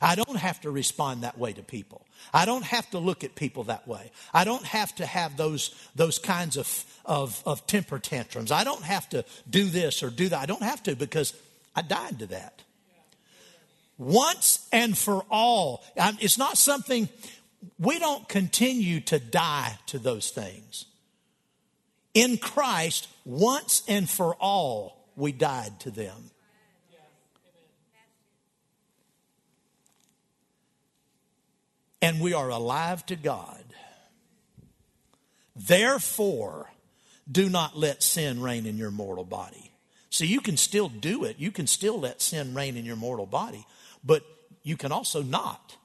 I 0.00 0.14
don't 0.14 0.36
have 0.36 0.60
to 0.62 0.70
respond 0.70 1.22
that 1.22 1.38
way 1.38 1.52
to 1.52 1.62
people. 1.62 2.06
I 2.32 2.44
don't 2.44 2.64
have 2.64 2.88
to 2.90 2.98
look 2.98 3.24
at 3.24 3.34
people 3.34 3.64
that 3.64 3.86
way. 3.86 4.10
I 4.32 4.44
don't 4.44 4.64
have 4.64 4.94
to 4.96 5.06
have 5.06 5.36
those, 5.36 5.74
those 5.94 6.18
kinds 6.18 6.56
of, 6.56 6.84
of, 7.04 7.42
of 7.44 7.66
temper 7.66 7.98
tantrums. 7.98 8.52
I 8.52 8.64
don't 8.64 8.84
have 8.84 9.08
to 9.10 9.24
do 9.48 9.66
this 9.66 10.02
or 10.02 10.10
do 10.10 10.28
that. 10.28 10.40
I 10.40 10.46
don't 10.46 10.62
have 10.62 10.82
to 10.84 10.96
because 10.96 11.34
I 11.74 11.82
died 11.82 12.18
to 12.20 12.26
that 12.26 12.62
once 14.02 14.66
and 14.72 14.96
for 14.96 15.24
all. 15.30 15.84
It's 15.96 16.38
not 16.38 16.58
something, 16.58 17.08
we 17.78 17.98
don't 17.98 18.28
continue 18.28 19.00
to 19.02 19.18
die 19.18 19.78
to 19.86 19.98
those 19.98 20.30
things. 20.30 20.86
In 22.14 22.36
Christ, 22.36 23.08
once 23.24 23.82
and 23.88 24.08
for 24.08 24.34
all, 24.34 25.08
we 25.16 25.32
died 25.32 25.80
to 25.80 25.90
them. 25.90 26.30
And 32.02 32.20
we 32.20 32.34
are 32.34 32.50
alive 32.50 33.06
to 33.06 33.16
God. 33.16 33.64
Therefore, 35.56 36.70
do 37.30 37.48
not 37.48 37.78
let 37.78 38.02
sin 38.02 38.42
reign 38.42 38.66
in 38.66 38.76
your 38.76 38.90
mortal 38.90 39.24
body. 39.24 39.70
See, 40.10 40.26
you 40.26 40.40
can 40.40 40.58
still 40.58 40.90
do 40.90 41.24
it. 41.24 41.36
You 41.38 41.50
can 41.50 41.66
still 41.66 41.98
let 41.98 42.20
sin 42.20 42.54
reign 42.54 42.76
in 42.76 42.84
your 42.84 42.96
mortal 42.96 43.24
body 43.24 43.64
but 44.04 44.24
you 44.62 44.76
can 44.76 44.92
also 44.92 45.22
not. 45.22 45.76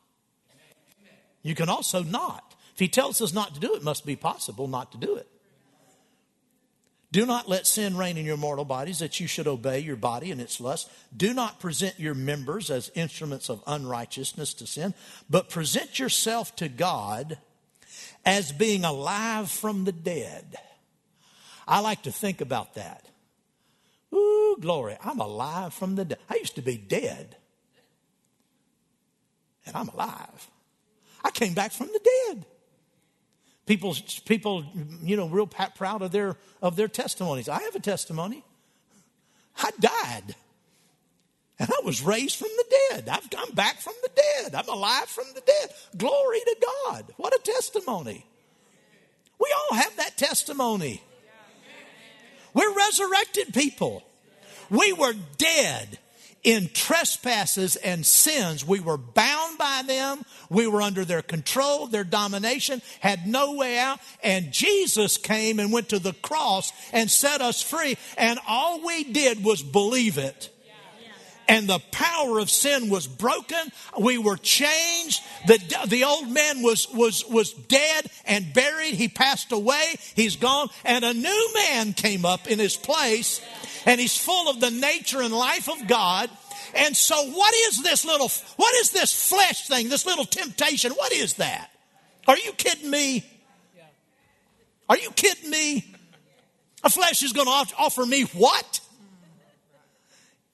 You 1.44 1.56
can 1.56 1.70
also 1.70 2.04
not. 2.04 2.56
If 2.74 2.80
he 2.80 2.88
tells 2.88 3.22
us 3.22 3.34
not 3.34 3.54
to 3.54 3.60
do 3.60 3.74
it, 3.74 3.78
it 3.78 3.84
must 3.84 4.06
be 4.06 4.16
possible 4.16 4.68
not 4.68 4.92
to 4.92 4.98
do 4.98 5.16
it. 5.16 5.28
Do 7.18 7.26
not 7.26 7.50
let 7.50 7.66
sin 7.66 7.98
reign 7.98 8.16
in 8.18 8.28
your 8.28 8.38
mortal 8.38 8.64
bodies, 8.64 9.00
that 9.00 9.20
you 9.20 9.26
should 9.26 9.48
obey 9.48 9.80
your 9.80 9.96
body 9.96 10.30
and 10.30 10.40
its 10.40 10.62
lust. 10.62 10.88
Do 11.18 11.34
not 11.34 11.60
present 11.60 12.00
your 12.00 12.14
members 12.14 12.70
as 12.70 12.92
instruments 12.94 13.50
of 13.50 13.64
unrighteousness 13.66 14.54
to 14.54 14.68
sin, 14.68 14.94
but 15.28 15.50
present 15.50 15.98
yourself 15.98 16.56
to 16.58 16.70
God 16.70 17.40
as 18.24 18.52
being 18.52 18.86
alive 18.86 19.50
from 19.50 19.84
the 19.84 19.92
dead. 19.92 20.58
I 21.68 21.80
like 21.80 22.04
to 22.04 22.12
think 22.12 22.40
about 22.40 22.76
that. 22.76 23.04
Ooh, 24.14 24.56
glory. 24.60 24.96
I'm 25.04 25.20
alive 25.20 25.74
from 25.74 25.96
the 25.96 26.06
dead. 26.06 26.20
I 26.30 26.36
used 26.36 26.54
to 26.58 26.62
be 26.62 26.78
dead 26.78 27.36
and 29.66 29.76
I'm 29.76 29.90
alive. 29.90 30.52
I 31.24 31.32
came 31.32 31.56
back 31.56 31.72
from 31.72 31.88
the 31.88 32.00
dead. 32.28 32.46
People, 33.68 33.96
people, 34.26 34.64
you 35.04 35.18
know, 35.18 35.28
real 35.28 35.46
proud 35.46 36.02
of 36.02 36.12
their 36.12 36.38
of 36.62 36.78
their 36.78 36.88
testimonies. 36.88 37.50
I 37.50 37.62
have 37.64 37.76
a 37.76 37.82
testimony. 37.82 38.44
I 39.62 39.72
died, 39.80 40.36
and 41.60 41.70
I 41.70 41.82
was 41.84 42.02
raised 42.02 42.38
from 42.38 42.50
the 42.56 42.66
dead. 42.90 43.10
I've 43.10 43.30
come 43.30 43.52
back 43.52 43.82
from 43.82 43.94
the 44.02 44.10
dead. 44.16 44.56
I'm 44.56 44.70
alive 44.70 45.10
from 45.10 45.26
the 45.36 45.42
dead. 45.42 45.70
Glory 45.98 46.40
to 46.40 46.56
God! 46.86 47.14
What 47.18 47.36
a 47.36 47.40
testimony. 47.44 48.26
We 49.38 49.54
all 49.54 49.78
have 49.78 49.96
that 49.98 50.16
testimony. 50.16 51.04
We're 52.54 52.74
resurrected 52.74 53.54
people. 53.54 54.04
We 54.70 54.94
were 54.94 55.14
dead 55.38 56.00
in 56.48 56.70
trespasses 56.70 57.76
and 57.76 58.06
sins. 58.06 58.66
We 58.66 58.80
were 58.80 58.96
bound 58.96 59.58
by 59.58 59.84
them. 59.86 60.24
We 60.50 60.66
were 60.66 60.82
under 60.82 61.04
their 61.04 61.22
control, 61.22 61.88
their 61.88 62.06
domination, 62.06 62.82
had 63.02 63.28
no 63.28 63.56
way 63.56 63.78
out. 63.78 64.00
And 64.24 64.54
Jesus 64.54 65.18
came 65.18 65.60
and 65.60 65.74
went 65.74 65.90
to 65.90 66.00
the 66.00 66.14
cross 66.14 66.72
and 66.94 67.12
set 67.12 67.42
us 67.42 67.62
free. 67.62 67.98
And 68.18 68.40
all 68.48 68.80
we 68.80 69.04
did 69.04 69.44
was 69.44 69.62
believe 69.62 70.18
it. 70.18 70.50
And 71.50 71.68
the 71.68 71.80
power 71.92 72.40
of 72.40 72.50
sin 72.50 72.90
was 72.90 73.08
broken. 73.08 73.72
We 73.98 74.18
were 74.18 74.36
changed. 74.36 75.24
The, 75.48 75.86
the 75.88 76.04
old 76.04 76.30
man 76.30 76.62
was, 76.62 76.88
was, 76.94 77.26
was 77.26 77.54
dead 77.54 78.10
and 78.26 78.54
buried. 78.54 78.96
He 78.96 79.08
passed 79.08 79.52
away. 79.54 79.96
He's 80.14 80.36
gone. 80.36 80.70
And 80.84 81.06
a 81.06 81.14
new 81.14 81.54
man 81.54 81.94
came 81.94 82.26
up 82.26 82.48
in 82.48 82.60
his 82.60 82.76
place 82.76 83.42
and 83.86 84.02
he's 84.02 84.18
full 84.18 84.50
of 84.50 84.60
the 84.60 84.72
nature 84.72 85.22
and 85.22 85.34
life 85.34 85.70
of 85.70 85.88
God. 85.88 86.30
And 86.76 86.96
so, 86.96 87.16
what 87.32 87.54
is 87.70 87.82
this 87.82 88.04
little, 88.04 88.30
what 88.58 88.76
is 88.76 88.92
this 88.92 89.30
flesh 89.30 89.68
thing, 89.68 89.88
this 89.88 90.06
little 90.06 90.26
temptation? 90.26 90.92
What 90.92 91.14
is 91.14 91.36
that? 91.36 91.72
Are 92.28 92.38
you 92.38 92.52
kidding 92.52 92.92
me? 92.92 93.26
Are 94.90 94.98
you 94.98 95.12
kidding 95.12 95.50
me? 95.50 95.94
A 96.84 96.90
flesh 96.90 97.24
is 97.24 97.34
going 97.34 97.48
to 97.48 97.74
offer 97.78 98.06
me 98.06 98.24
what? 98.24 98.82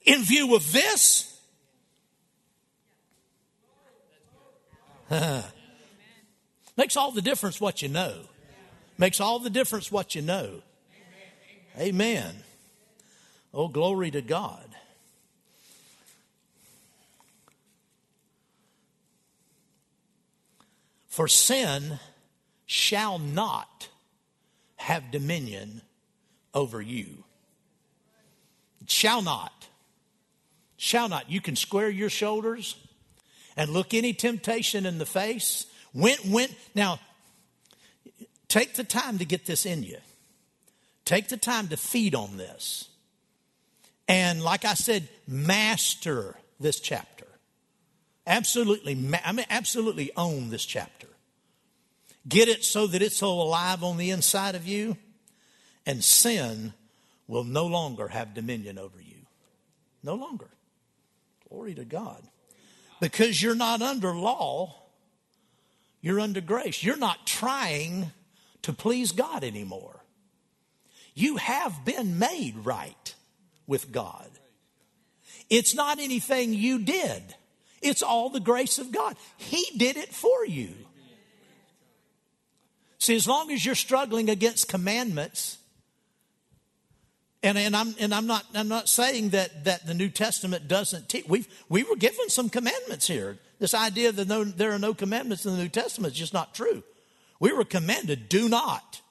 In 0.04 0.22
view 0.22 0.54
of 0.54 0.72
this? 0.72 1.30
Makes 6.76 6.96
all 6.96 7.12
the 7.12 7.22
difference 7.22 7.60
what 7.60 7.82
you 7.82 7.88
know. 7.88 8.14
Makes 8.98 9.20
all 9.20 9.38
the 9.38 9.50
difference 9.50 9.90
what 9.90 10.14
you 10.14 10.22
know. 10.22 10.62
Amen. 11.78 12.36
Oh, 13.52 13.68
glory 13.68 14.10
to 14.10 14.22
God. 14.22 14.68
For 21.08 21.28
sin 21.28 22.00
shall 22.66 23.20
not 23.20 23.88
have 24.76 25.12
dominion 25.12 25.82
over 26.52 26.82
you. 26.82 27.24
shall 28.86 29.22
not. 29.22 29.63
Shall 30.76 31.08
not. 31.08 31.30
You 31.30 31.40
can 31.40 31.56
square 31.56 31.88
your 31.88 32.10
shoulders 32.10 32.76
and 33.56 33.70
look 33.70 33.94
any 33.94 34.12
temptation 34.12 34.86
in 34.86 34.98
the 34.98 35.06
face. 35.06 35.66
When, 35.92 36.16
when, 36.30 36.48
now, 36.74 36.98
take 38.48 38.74
the 38.74 38.84
time 38.84 39.18
to 39.18 39.24
get 39.24 39.46
this 39.46 39.64
in 39.64 39.82
you. 39.82 39.98
Take 41.04 41.28
the 41.28 41.36
time 41.36 41.68
to 41.68 41.76
feed 41.76 42.14
on 42.14 42.36
this. 42.36 42.88
And 44.08 44.42
like 44.42 44.64
I 44.64 44.74
said, 44.74 45.08
master 45.26 46.36
this 46.60 46.80
chapter. 46.80 47.26
Absolutely, 48.26 48.92
I 49.24 49.32
mean, 49.32 49.46
absolutely 49.50 50.10
own 50.16 50.50
this 50.50 50.64
chapter. 50.64 51.08
Get 52.26 52.48
it 52.48 52.64
so 52.64 52.86
that 52.86 53.02
it's 53.02 53.16
so 53.16 53.28
alive 53.28 53.84
on 53.84 53.98
the 53.98 54.10
inside 54.10 54.54
of 54.54 54.66
you, 54.66 54.96
and 55.84 56.02
sin 56.02 56.72
will 57.28 57.44
no 57.44 57.66
longer 57.66 58.08
have 58.08 58.32
dominion 58.32 58.78
over 58.78 58.98
you. 58.98 59.26
No 60.02 60.14
longer. 60.14 60.48
Glory 61.54 61.74
to 61.74 61.84
God. 61.84 62.20
Because 63.00 63.40
you're 63.40 63.54
not 63.54 63.80
under 63.80 64.12
law, 64.12 64.74
you're 66.00 66.18
under 66.18 66.40
grace. 66.40 66.82
You're 66.82 66.96
not 66.96 67.28
trying 67.28 68.10
to 68.62 68.72
please 68.72 69.12
God 69.12 69.44
anymore. 69.44 70.02
You 71.14 71.36
have 71.36 71.84
been 71.84 72.18
made 72.18 72.56
right 72.64 73.14
with 73.68 73.92
God. 73.92 74.28
It's 75.48 75.76
not 75.76 76.00
anything 76.00 76.54
you 76.54 76.80
did. 76.80 77.22
It's 77.80 78.02
all 78.02 78.30
the 78.30 78.40
grace 78.40 78.78
of 78.80 78.90
God. 78.90 79.14
He 79.36 79.64
did 79.76 79.96
it 79.96 80.12
for 80.12 80.44
you. 80.44 80.70
See, 82.98 83.14
as 83.14 83.28
long 83.28 83.52
as 83.52 83.64
you're 83.64 83.76
struggling 83.76 84.28
against 84.28 84.66
commandments, 84.66 85.58
and, 87.44 87.58
and, 87.58 87.76
I'm, 87.76 87.94
and 88.00 88.14
I'm, 88.14 88.26
not, 88.26 88.46
I'm 88.54 88.68
not 88.68 88.88
saying 88.88 89.28
that, 89.30 89.64
that 89.64 89.86
the 89.86 89.92
New 89.92 90.08
Testament 90.08 90.66
doesn't 90.66 91.10
teach. 91.10 91.28
we 91.28 91.44
we 91.68 91.82
were 91.82 91.96
given 91.96 92.30
some 92.30 92.48
commandments 92.48 93.06
here. 93.06 93.36
This 93.58 93.74
idea 93.74 94.12
that 94.12 94.26
no, 94.26 94.44
there 94.44 94.72
are 94.72 94.78
no 94.78 94.94
commandments 94.94 95.44
in 95.44 95.52
the 95.52 95.62
New 95.62 95.68
Testament 95.68 96.14
is 96.14 96.18
just 96.18 96.32
not 96.32 96.54
true. 96.54 96.82
We 97.38 97.52
were 97.52 97.64
commanded, 97.64 98.30
do 98.30 98.48
not 98.48 99.02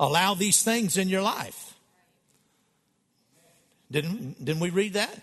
allow 0.00 0.32
these 0.32 0.62
things 0.62 0.96
in 0.96 1.08
your 1.08 1.20
life. 1.20 1.74
Didn't, 3.90 4.42
didn't 4.42 4.62
we 4.62 4.70
read 4.70 4.94
that? 4.94 5.20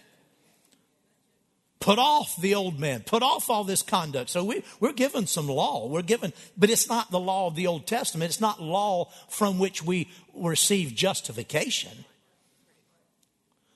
Put 1.79 1.97
off 1.97 2.39
the 2.39 2.53
old 2.53 2.79
man. 2.79 3.01
Put 3.01 3.23
off 3.23 3.49
all 3.49 3.63
this 3.63 3.81
conduct. 3.81 4.29
So 4.29 4.43
we, 4.43 4.63
we're 4.79 4.93
given 4.93 5.25
some 5.25 5.47
law. 5.47 5.87
We're 5.87 6.03
given, 6.03 6.33
but 6.55 6.69
it's 6.69 6.87
not 6.87 7.09
the 7.09 7.19
law 7.19 7.47
of 7.47 7.55
the 7.55 7.65
Old 7.65 7.87
Testament. 7.87 8.29
It's 8.29 8.39
not 8.39 8.61
law 8.61 9.09
from 9.27 9.57
which 9.57 9.83
we 9.83 10.07
receive 10.35 10.93
justification. 10.93 12.05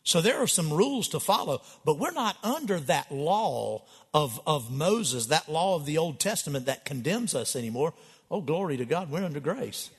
So 0.06 0.22
there 0.22 0.38
are 0.38 0.48
some 0.48 0.72
rules 0.72 1.08
to 1.10 1.20
follow, 1.20 1.64
but 1.84 1.98
we're 1.98 2.12
not 2.12 2.38
under 2.44 2.80
that 2.82 3.12
law 3.12 3.82
of, 4.14 4.40
of 4.46 4.72
Moses, 4.72 5.26
that 5.28 5.50
law 5.50 5.76
of 5.76 5.88
the 5.88 5.98
Old 5.98 6.20
Testament 6.20 6.68
that 6.68 6.86
condemns 6.86 7.34
us 7.34 7.56
anymore. 7.56 7.92
Oh, 8.30 8.40
glory 8.40 8.78
to 8.78 8.86
God, 8.86 9.10
we're 9.10 9.26
under 9.26 9.40
grace. 9.40 9.90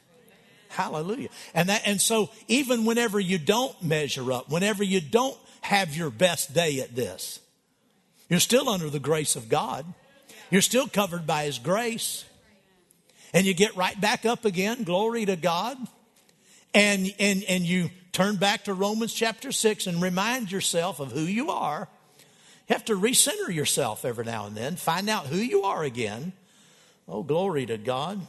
Hallelujah. 0.68 1.28
And 1.54 1.68
that, 1.68 1.82
and 1.86 2.00
so 2.00 2.30
even 2.46 2.84
whenever 2.84 3.18
you 3.18 3.36
don't 3.36 3.80
measure 3.82 4.32
up, 4.32 4.48
whenever 4.48 4.84
you 4.84 5.00
don't 5.00 5.36
have 5.60 5.96
your 5.96 6.10
best 6.10 6.54
day 6.54 6.78
at 6.78 6.94
this, 6.94 7.40
you're 8.28 8.38
still 8.38 8.68
under 8.68 8.88
the 8.88 9.00
grace 9.00 9.34
of 9.34 9.48
God. 9.48 9.84
You're 10.50 10.62
still 10.62 10.86
covered 10.86 11.26
by 11.26 11.44
His 11.44 11.58
grace. 11.58 12.24
And 13.34 13.44
you 13.44 13.54
get 13.54 13.74
right 13.76 14.00
back 14.00 14.24
up 14.24 14.44
again, 14.44 14.84
glory 14.84 15.26
to 15.26 15.34
God. 15.34 15.76
And, 16.72 17.12
and, 17.18 17.42
and 17.48 17.64
you 17.64 17.90
turn 18.16 18.36
back 18.36 18.64
to 18.64 18.72
Romans 18.72 19.12
chapter 19.12 19.52
6 19.52 19.86
and 19.86 20.00
remind 20.00 20.50
yourself 20.50 21.00
of 21.00 21.12
who 21.12 21.20
you 21.20 21.50
are. 21.50 21.86
You 22.66 22.72
have 22.72 22.86
to 22.86 22.98
recenter 22.98 23.54
yourself 23.54 24.06
every 24.06 24.24
now 24.24 24.46
and 24.46 24.56
then, 24.56 24.76
find 24.76 25.10
out 25.10 25.26
who 25.26 25.36
you 25.36 25.64
are 25.64 25.84
again. 25.84 26.32
Oh, 27.06 27.22
glory 27.22 27.66
to 27.66 27.76
God. 27.76 28.26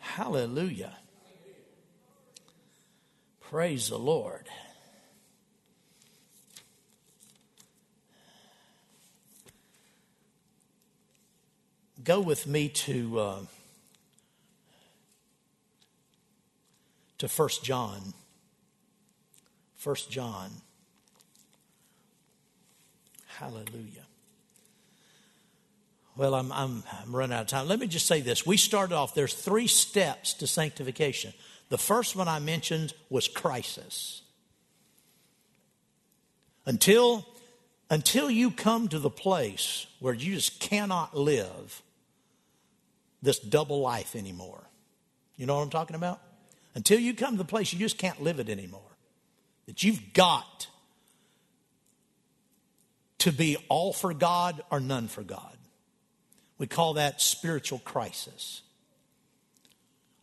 Hallelujah. 0.00 0.96
Praise 3.40 3.88
the 3.88 4.00
Lord. 4.00 4.48
Go 12.02 12.20
with 12.20 12.48
me 12.48 12.68
to 12.68 13.20
uh, 13.20 13.40
to 17.18 17.28
First 17.28 17.62
John. 17.62 18.14
First 19.82 20.12
John. 20.12 20.48
Hallelujah. 23.26 24.06
Well, 26.16 26.36
I'm, 26.36 26.52
I'm, 26.52 26.84
I'm 27.02 27.16
running 27.16 27.34
out 27.34 27.40
of 27.40 27.46
time. 27.48 27.66
Let 27.66 27.80
me 27.80 27.88
just 27.88 28.06
say 28.06 28.20
this. 28.20 28.46
We 28.46 28.56
started 28.56 28.94
off, 28.94 29.16
there's 29.16 29.34
three 29.34 29.66
steps 29.66 30.34
to 30.34 30.46
sanctification. 30.46 31.32
The 31.68 31.78
first 31.78 32.14
one 32.14 32.28
I 32.28 32.38
mentioned 32.38 32.94
was 33.10 33.26
crisis. 33.26 34.22
Until, 36.64 37.26
until 37.90 38.30
you 38.30 38.52
come 38.52 38.86
to 38.86 39.00
the 39.00 39.10
place 39.10 39.88
where 39.98 40.14
you 40.14 40.36
just 40.36 40.60
cannot 40.60 41.16
live 41.16 41.82
this 43.20 43.40
double 43.40 43.80
life 43.80 44.14
anymore. 44.14 44.62
You 45.34 45.46
know 45.46 45.56
what 45.56 45.62
I'm 45.62 45.70
talking 45.70 45.96
about? 45.96 46.20
Until 46.76 47.00
you 47.00 47.14
come 47.14 47.32
to 47.32 47.38
the 47.38 47.44
place 47.44 47.72
you 47.72 47.80
just 47.80 47.98
can't 47.98 48.22
live 48.22 48.38
it 48.38 48.48
anymore. 48.48 48.91
That 49.66 49.82
you've 49.82 50.12
got 50.12 50.66
to 53.18 53.32
be 53.32 53.56
all 53.68 53.92
for 53.92 54.12
God 54.12 54.62
or 54.70 54.80
none 54.80 55.08
for 55.08 55.22
God. 55.22 55.56
We 56.58 56.66
call 56.66 56.94
that 56.94 57.20
spiritual 57.20 57.78
crisis. 57.78 58.62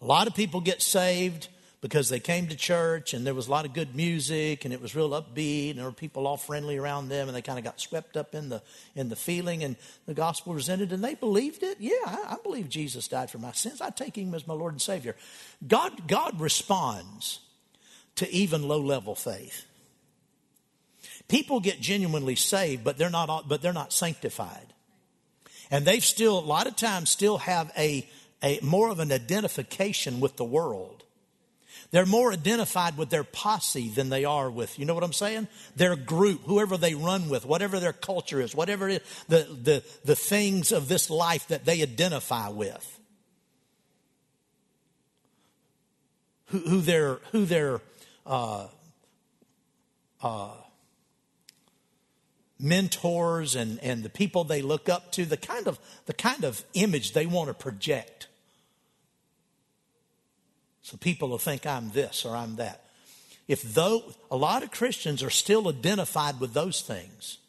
A 0.01 0.05
lot 0.05 0.27
of 0.27 0.35
people 0.35 0.61
get 0.61 0.81
saved 0.81 1.47
because 1.81 2.09
they 2.09 2.19
came 2.19 2.47
to 2.47 2.55
church 2.55 3.13
and 3.13 3.25
there 3.25 3.33
was 3.33 3.47
a 3.47 3.51
lot 3.51 3.65
of 3.65 3.73
good 3.73 3.95
music 3.95 4.65
and 4.65 4.73
it 4.73 4.81
was 4.81 4.95
real 4.95 5.11
upbeat 5.11 5.71
and 5.71 5.79
there 5.79 5.85
were 5.85 5.91
people 5.93 6.27
all 6.27 6.35
friendly 6.35 6.77
around 6.77 7.07
them 7.07 7.27
and 7.27 7.35
they 7.35 7.41
kind 7.41 7.57
of 7.57 7.63
got 7.63 7.79
swept 7.79 8.17
up 8.17 8.35
in 8.35 8.49
the 8.49 8.61
in 8.95 9.07
the 9.07 9.15
feeling 9.15 9.63
and 9.63 9.77
the 10.05 10.13
gospel 10.13 10.53
presented 10.53 10.91
and 10.91 11.03
they 11.03 11.15
believed 11.15 11.63
it. 11.63 11.77
Yeah, 11.79 11.93
I, 12.05 12.35
I 12.35 12.37
believe 12.43 12.67
Jesus 12.67 13.07
died 13.07 13.29
for 13.29 13.37
my 13.37 13.53
sins. 13.53 13.79
I 13.79 13.91
take 13.91 14.17
him 14.17 14.35
as 14.35 14.45
my 14.45 14.53
Lord 14.53 14.73
and 14.73 14.81
Savior. 14.81 15.15
God 15.65 16.07
God 16.07 16.39
responds 16.41 17.39
to 18.19 18.31
even 18.31 18.67
low 18.67 18.79
level 18.79 19.15
faith. 19.15 19.65
People 21.27 21.59
get 21.59 21.81
genuinely 21.81 22.35
saved, 22.35 22.83
but 22.83 22.97
they're 22.97 23.09
not 23.09 23.47
but 23.47 23.61
they're 23.61 23.73
not 23.73 23.91
sanctified. 23.91 24.73
And 25.69 25.85
they've 25.85 26.03
still 26.03 26.39
a 26.39 26.41
lot 26.41 26.67
of 26.67 26.75
times 26.75 27.09
still 27.09 27.37
have 27.39 27.71
a, 27.77 28.07
a 28.41 28.59
more 28.61 28.89
of 28.89 28.99
an 28.99 29.11
identification 29.11 30.19
with 30.19 30.37
the 30.37 30.45
world 30.45 30.99
they're 31.91 32.05
more 32.05 32.31
identified 32.31 32.97
with 32.97 33.09
their 33.09 33.23
posse 33.23 33.89
than 33.89 34.09
they 34.09 34.23
are 34.23 34.49
with, 34.49 34.77
you 34.77 34.85
know 34.85 34.93
what 34.93 35.03
I'm 35.03 35.13
saying? 35.13 35.47
Their 35.75 35.95
group, 35.95 36.43
whoever 36.45 36.77
they 36.77 36.93
run 36.93 37.29
with, 37.29 37.45
whatever 37.45 37.79
their 37.79 37.93
culture 37.93 38.39
is, 38.39 38.53
whatever 38.53 38.89
the, 38.89 39.01
the, 39.27 39.83
the 40.05 40.15
things 40.15 40.71
of 40.71 40.87
this 40.87 41.09
life 41.09 41.47
that 41.47 41.65
they 41.65 41.81
identify 41.81 42.49
with. 42.49 42.99
Who, 46.47 46.59
who 46.59 46.81
their, 46.81 47.15
who 47.31 47.45
their, 47.45 47.81
uh, 48.29 48.67
uh, 50.21 50.53
mentors 52.59 53.55
and, 53.55 53.79
and 53.79 54.03
the 54.03 54.09
people 54.09 54.43
they 54.43 54.61
look 54.61 54.87
up 54.87 55.11
to, 55.13 55.25
the 55.25 55.35
kind 55.35 55.67
of, 55.67 55.79
the 56.05 56.13
kind 56.13 56.43
of 56.43 56.63
image 56.73 57.13
they 57.13 57.25
want 57.25 57.47
to 57.47 57.53
project. 57.53 58.27
So 60.83 60.95
people 60.97 61.29
will 61.29 61.37
think 61.37 61.65
I'm 61.65 61.89
this 61.91 62.23
or 62.23 62.35
I'm 62.35 62.55
that. 62.57 62.83
If 63.47 63.63
though 63.63 64.13
a 64.29 64.37
lot 64.37 64.61
of 64.61 64.69
Christians 64.69 65.23
are 65.23 65.31
still 65.31 65.67
identified 65.67 66.39
with 66.39 66.53
those 66.53 66.81
things, 66.81 67.39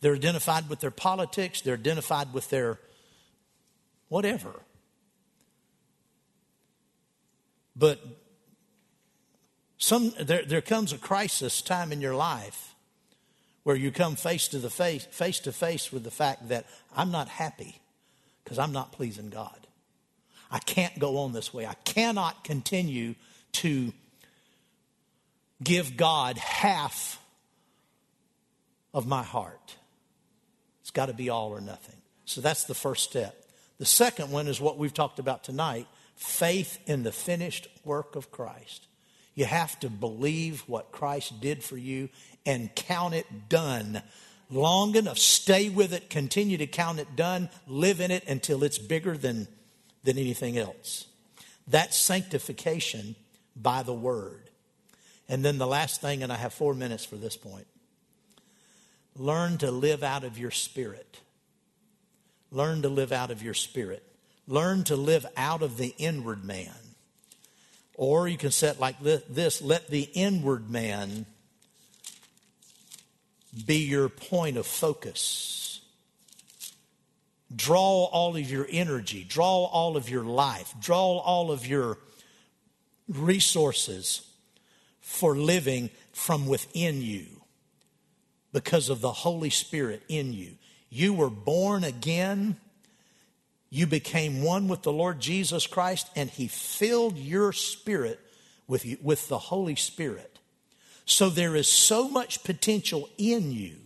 they're 0.00 0.14
identified 0.14 0.68
with 0.68 0.78
their 0.78 0.92
politics, 0.92 1.60
they're 1.60 1.74
identified 1.74 2.32
with 2.32 2.50
their 2.50 2.78
whatever. 4.08 4.52
But 7.74 8.00
some 9.86 10.12
there, 10.20 10.42
there 10.44 10.60
comes 10.60 10.92
a 10.92 10.98
crisis 10.98 11.62
time 11.62 11.92
in 11.92 12.00
your 12.00 12.16
life 12.16 12.74
where 13.62 13.76
you 13.76 13.92
come 13.92 14.16
face 14.16 14.48
to 14.48 14.58
the 14.58 14.68
face, 14.68 15.04
face 15.12 15.38
to 15.38 15.52
face 15.52 15.92
with 15.92 16.02
the 16.02 16.10
fact 16.10 16.48
that 16.48 16.66
I'm 16.96 17.12
not 17.12 17.28
happy 17.28 17.80
because 18.42 18.58
I'm 18.58 18.72
not 18.72 18.90
pleasing 18.90 19.30
God. 19.30 19.68
I 20.50 20.58
can't 20.58 20.98
go 20.98 21.18
on 21.18 21.32
this 21.32 21.54
way. 21.54 21.66
I 21.66 21.74
cannot 21.84 22.42
continue 22.42 23.14
to 23.52 23.92
give 25.62 25.96
God 25.96 26.36
half 26.36 27.22
of 28.92 29.06
my 29.06 29.22
heart. 29.22 29.76
It's 30.80 30.90
got 30.90 31.06
to 31.06 31.14
be 31.14 31.30
all 31.30 31.50
or 31.50 31.60
nothing. 31.60 32.02
So 32.24 32.40
that's 32.40 32.64
the 32.64 32.74
first 32.74 33.04
step. 33.04 33.40
The 33.78 33.86
second 33.86 34.32
one 34.32 34.48
is 34.48 34.60
what 34.60 34.78
we've 34.78 34.92
talked 34.92 35.20
about 35.20 35.44
tonight 35.44 35.86
faith 36.16 36.80
in 36.86 37.04
the 37.04 37.12
finished 37.12 37.68
work 37.84 38.16
of 38.16 38.32
Christ. 38.32 38.88
You 39.36 39.44
have 39.44 39.78
to 39.80 39.90
believe 39.90 40.62
what 40.66 40.90
Christ 40.90 41.40
did 41.40 41.62
for 41.62 41.76
you 41.76 42.08
and 42.44 42.74
count 42.74 43.14
it 43.14 43.48
done. 43.48 44.02
Long 44.50 44.96
enough, 44.96 45.18
stay 45.18 45.68
with 45.68 45.92
it, 45.92 46.10
continue 46.10 46.56
to 46.56 46.66
count 46.66 46.98
it 46.98 47.14
done, 47.14 47.50
live 47.68 48.00
in 48.00 48.10
it 48.10 48.26
until 48.26 48.64
it's 48.64 48.78
bigger 48.78 49.16
than, 49.16 49.46
than 50.02 50.18
anything 50.18 50.56
else. 50.56 51.06
That's 51.68 51.96
sanctification 51.96 53.14
by 53.54 53.82
the 53.82 53.94
word. 53.94 54.50
And 55.28 55.44
then 55.44 55.58
the 55.58 55.66
last 55.66 56.00
thing, 56.00 56.22
and 56.22 56.32
I 56.32 56.36
have 56.36 56.54
four 56.54 56.74
minutes 56.74 57.04
for 57.04 57.16
this 57.16 57.36
point 57.36 57.66
learn 59.18 59.56
to 59.58 59.70
live 59.70 60.02
out 60.02 60.24
of 60.24 60.38
your 60.38 60.50
spirit. 60.50 61.20
Learn 62.50 62.82
to 62.82 62.88
live 62.88 63.12
out 63.12 63.30
of 63.30 63.42
your 63.42 63.54
spirit. 63.54 64.02
Learn 64.46 64.84
to 64.84 64.96
live 64.96 65.26
out 65.36 65.62
of 65.62 65.78
the 65.78 65.94
inward 65.98 66.44
man. 66.44 66.85
Or 67.96 68.28
you 68.28 68.36
can 68.36 68.50
set 68.50 68.78
like 68.78 69.00
this 69.00 69.62
let 69.62 69.88
the 69.88 70.08
inward 70.14 70.70
man 70.70 71.26
be 73.64 73.78
your 73.78 74.08
point 74.08 74.58
of 74.58 74.66
focus. 74.66 75.80
Draw 77.54 78.04
all 78.04 78.36
of 78.36 78.50
your 78.50 78.66
energy, 78.70 79.24
draw 79.24 79.64
all 79.64 79.96
of 79.96 80.10
your 80.10 80.24
life, 80.24 80.74
draw 80.80 81.18
all 81.18 81.50
of 81.50 81.66
your 81.66 81.98
resources 83.08 84.26
for 85.00 85.36
living 85.36 85.88
from 86.12 86.46
within 86.46 87.00
you 87.00 87.24
because 88.52 88.88
of 88.90 89.00
the 89.00 89.12
Holy 89.12 89.50
Spirit 89.50 90.02
in 90.08 90.32
you. 90.32 90.52
You 90.90 91.14
were 91.14 91.30
born 91.30 91.84
again. 91.84 92.56
You 93.76 93.86
became 93.86 94.40
one 94.40 94.68
with 94.68 94.80
the 94.80 94.92
Lord 94.92 95.20
Jesus 95.20 95.66
Christ, 95.66 96.08
and 96.16 96.30
He 96.30 96.48
filled 96.48 97.18
your 97.18 97.52
spirit 97.52 98.18
with, 98.66 98.86
you, 98.86 98.96
with 99.02 99.28
the 99.28 99.36
Holy 99.36 99.76
Spirit. 99.76 100.38
So 101.04 101.28
there 101.28 101.54
is 101.54 101.70
so 101.70 102.08
much 102.08 102.42
potential 102.42 103.10
in 103.18 103.52
you. 103.52 103.76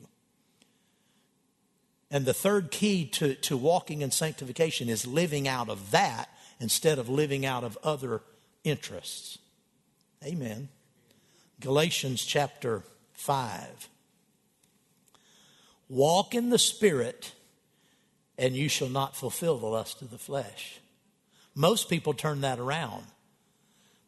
And 2.09 2.25
the 2.25 2.33
third 2.33 2.71
key 2.71 3.05
to, 3.07 3.35
to 3.35 3.57
walking 3.57 4.01
in 4.01 4.13
sanctification 4.13 4.89
is 4.89 5.09
living 5.09 5.49
out 5.49 5.69
of 5.69 5.91
that 5.91 6.29
instead 6.61 7.01
of 7.01 7.09
living 7.09 7.45
out 7.45 7.65
of 7.65 7.77
other 7.83 8.23
interests. 8.63 9.39
Amen. 10.25 10.69
Galatians 11.59 12.25
chapter 12.25 12.85
5. 13.15 13.89
Walk 15.89 16.33
in 16.33 16.51
the 16.51 16.61
Spirit, 16.61 17.33
and 18.41 18.57
you 18.57 18.69
shall 18.69 18.89
not 18.89 19.15
fulfill 19.15 19.59
the 19.59 19.67
lust 19.67 20.03
of 20.03 20.11
the 20.11 20.19
flesh. 20.19 20.81
Most 21.55 21.89
people 21.91 22.15
turn 22.15 22.41
that 22.41 22.59
around. 22.59 23.05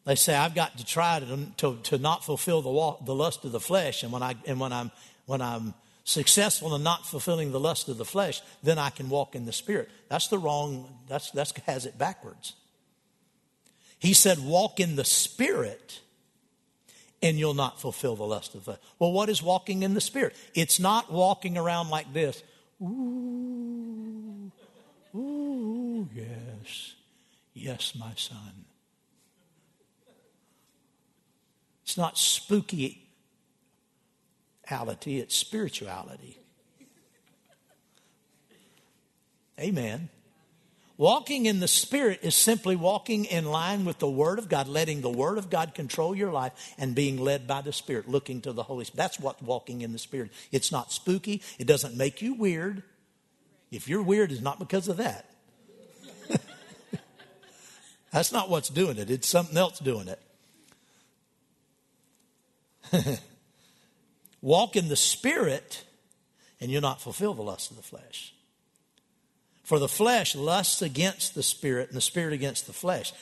They 0.05 0.15
say, 0.15 0.35
I've 0.35 0.55
got 0.55 0.77
to 0.77 0.85
try 0.85 1.19
to, 1.19 1.47
to, 1.57 1.77
to 1.83 1.97
not 1.97 2.25
fulfill 2.25 2.61
the, 2.61 3.05
the 3.05 3.15
lust 3.15 3.45
of 3.45 3.53
the 3.53 3.59
flesh, 3.59 4.03
and 4.03 4.11
when, 4.11 4.23
I, 4.23 4.35
and 4.45 4.59
when, 4.59 4.73
I'm, 4.73 4.91
when 5.27 5.41
I'm 5.41 5.75
successful 6.03 6.75
in 6.75 6.83
not 6.83 7.05
fulfilling 7.05 7.51
the 7.51 7.59
lust 7.59 7.87
of 7.87 7.97
the 7.97 8.05
flesh, 8.05 8.41
then 8.63 8.77
I 8.77 8.89
can 8.89 9.07
walk 9.09 9.35
in 9.35 9.45
the 9.45 9.53
Spirit. 9.53 9.89
That's 10.09 10.27
the 10.27 10.39
wrong, 10.39 10.89
that's, 11.07 11.31
that's 11.31 11.53
has 11.65 11.85
it 11.85 11.97
backwards. 11.97 12.53
He 13.99 14.13
said, 14.13 14.39
walk 14.39 14.81
in 14.81 14.97
the 14.97 15.05
Spirit 15.05 16.01
and 17.21 17.39
you'll 17.39 17.53
not 17.53 17.79
fulfill 17.79 18.17
the 18.17 18.25
lust 18.25 18.53
of 18.53 18.61
the 18.61 18.65
flesh. 18.65 18.79
Well, 18.99 19.13
what 19.13 19.29
is 19.29 19.41
walking 19.41 19.83
in 19.83 19.93
the 19.93 20.01
Spirit? 20.01 20.35
It's 20.53 20.77
not 20.77 21.09
walking 21.09 21.57
around 21.57 21.89
like 21.89 22.11
this. 22.11 22.43
Ooh, 22.81 23.72
yes, 26.13 26.95
yes, 27.53 27.93
my 27.95 28.13
son. 28.15 28.65
It's 31.83 31.97
not 31.97 32.17
spooky 32.17 33.03
it's 35.19 35.35
spirituality. 35.35 36.39
Amen. 39.59 40.09
Walking 40.97 41.47
in 41.47 41.59
the 41.59 41.67
Spirit 41.67 42.19
is 42.21 42.35
simply 42.35 42.75
walking 42.75 43.25
in 43.25 43.45
line 43.45 43.83
with 43.83 43.99
the 43.99 44.09
Word 44.09 44.39
of 44.39 44.47
God, 44.47 44.67
letting 44.67 45.01
the 45.01 45.09
Word 45.09 45.37
of 45.37 45.49
God 45.49 45.73
control 45.73 46.15
your 46.15 46.31
life 46.31 46.73
and 46.77 46.95
being 46.95 47.17
led 47.17 47.47
by 47.47 47.61
the 47.61 47.73
Spirit, 47.73 48.07
looking 48.07 48.41
to 48.41 48.53
the 48.53 48.63
Holy 48.63 48.85
Spirit. 48.85 48.97
That's 48.97 49.19
what 49.19 49.41
walking 49.41 49.81
in 49.81 49.91
the 49.91 49.99
Spirit. 49.99 50.31
It's 50.51 50.71
not 50.71 50.91
spooky. 50.91 51.41
It 51.59 51.67
doesn't 51.67 51.97
make 51.97 52.21
you 52.21 52.35
weird. 52.35 52.83
If 53.71 53.87
you're 53.87 54.03
weird, 54.03 54.31
it's 54.31 54.41
not 54.41 54.59
because 54.59 54.87
of 54.87 54.97
that. 54.97 55.32
That's 58.13 58.31
not 58.31 58.49
what's 58.49 58.69
doing 58.69 58.97
it. 58.97 59.09
It's 59.09 59.27
something 59.27 59.57
else 59.57 59.79
doing 59.79 60.07
it. 60.07 60.21
Walk 64.41 64.75
in 64.75 64.87
the 64.87 64.95
Spirit, 64.95 65.83
and 66.61 66.69
you'll 66.69 66.81
not 66.81 67.01
fulfill 67.01 67.33
the 67.33 67.41
lust 67.41 67.71
of 67.71 67.77
the 67.77 67.83
flesh. 67.83 68.35
For 69.63 69.79
the 69.79 69.87
flesh 69.87 70.35
lusts 70.35 70.83
against 70.83 71.33
the 71.33 71.41
spirit, 71.41 71.87
and 71.87 71.97
the 71.97 72.01
spirit 72.01 72.33
against 72.33 72.67
the 72.67 72.73
flesh. 72.73 73.13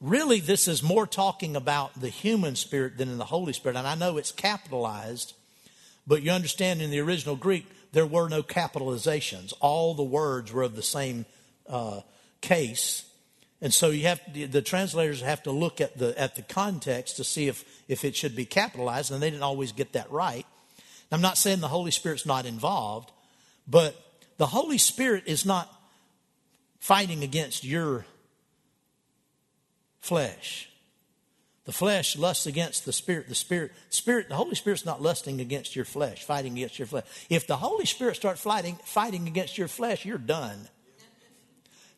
Really, 0.00 0.40
this 0.40 0.68
is 0.68 0.82
more 0.82 1.06
talking 1.06 1.54
about 1.56 2.00
the 2.00 2.08
human 2.08 2.56
spirit 2.56 2.96
than 2.96 3.10
in 3.10 3.18
the 3.18 3.24
Holy 3.24 3.52
Spirit. 3.52 3.76
And 3.76 3.86
I 3.86 3.96
know 3.96 4.16
it's 4.16 4.32
capitalized, 4.32 5.34
but 6.06 6.22
you 6.22 6.30
understand 6.30 6.80
in 6.80 6.90
the 6.90 7.00
original 7.00 7.36
Greek, 7.36 7.66
there 7.92 8.06
were 8.06 8.28
no 8.28 8.42
capitalizations. 8.42 9.52
All 9.60 9.94
the 9.94 10.04
words 10.04 10.52
were 10.52 10.62
of 10.62 10.76
the 10.76 10.82
same 10.82 11.26
uh, 11.68 12.00
case. 12.40 13.04
And 13.62 13.74
so 13.74 13.90
you 13.90 14.04
have 14.04 14.20
the 14.32 14.62
translators 14.62 15.20
have 15.20 15.42
to 15.42 15.50
look 15.50 15.80
at 15.80 15.98
the 15.98 16.18
at 16.18 16.34
the 16.34 16.42
context 16.42 17.16
to 17.16 17.24
see 17.24 17.48
if 17.48 17.64
if 17.88 18.04
it 18.04 18.16
should 18.16 18.34
be 18.34 18.46
capitalized, 18.46 19.10
and 19.10 19.22
they 19.22 19.30
didn't 19.30 19.42
always 19.42 19.72
get 19.72 19.92
that 19.92 20.10
right. 20.10 20.46
I'm 21.12 21.20
not 21.20 21.36
saying 21.36 21.60
the 21.60 21.68
Holy 21.68 21.90
Spirit's 21.90 22.24
not 22.24 22.46
involved, 22.46 23.10
but 23.66 23.96
the 24.38 24.46
Holy 24.46 24.78
Spirit 24.78 25.24
is 25.26 25.44
not 25.44 25.68
fighting 26.78 27.22
against 27.22 27.64
your 27.64 28.06
flesh. 30.00 30.70
The 31.64 31.72
flesh 31.72 32.16
lusts 32.16 32.46
against 32.46 32.84
the 32.84 32.92
spirit. 32.92 33.28
The 33.28 33.34
spirit, 33.34 33.72
spirit, 33.90 34.28
the 34.28 34.34
Holy 34.34 34.54
Spirit's 34.54 34.86
not 34.86 35.02
lusting 35.02 35.40
against 35.40 35.76
your 35.76 35.84
flesh, 35.84 36.24
fighting 36.24 36.54
against 36.54 36.78
your 36.78 36.86
flesh. 36.86 37.04
If 37.28 37.46
the 37.46 37.56
Holy 37.56 37.84
Spirit 37.84 38.16
starts 38.16 38.40
fighting, 38.40 38.78
fighting 38.84 39.28
against 39.28 39.58
your 39.58 39.68
flesh, 39.68 40.04
you're 40.04 40.18
done. 40.18 40.68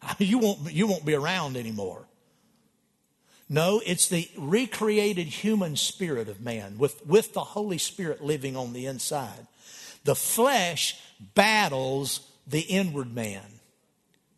You 0.18 0.38
won't, 0.38 0.72
you 0.72 0.86
won't 0.86 1.04
be 1.04 1.14
around 1.14 1.56
anymore. 1.56 2.06
No, 3.48 3.80
it's 3.84 4.08
the 4.08 4.28
recreated 4.36 5.26
human 5.26 5.76
spirit 5.76 6.28
of 6.28 6.40
man 6.40 6.78
with, 6.78 7.06
with 7.06 7.34
the 7.34 7.44
Holy 7.44 7.78
Spirit 7.78 8.22
living 8.22 8.56
on 8.56 8.72
the 8.72 8.86
inside. 8.86 9.46
The 10.04 10.14
flesh 10.14 10.98
battles 11.34 12.28
the 12.46 12.60
inward 12.60 13.14
man 13.14 13.42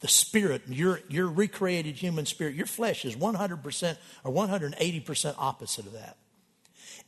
the 0.04 0.08
spirit, 0.08 0.60
your, 0.68 1.00
your 1.08 1.26
recreated 1.26 1.94
human 1.94 2.26
spirit, 2.26 2.54
your 2.54 2.66
flesh 2.66 3.06
is 3.06 3.16
100% 3.16 3.96
or 4.22 4.30
180% 4.30 5.34
opposite 5.38 5.86
of 5.86 5.94
that. 5.94 6.18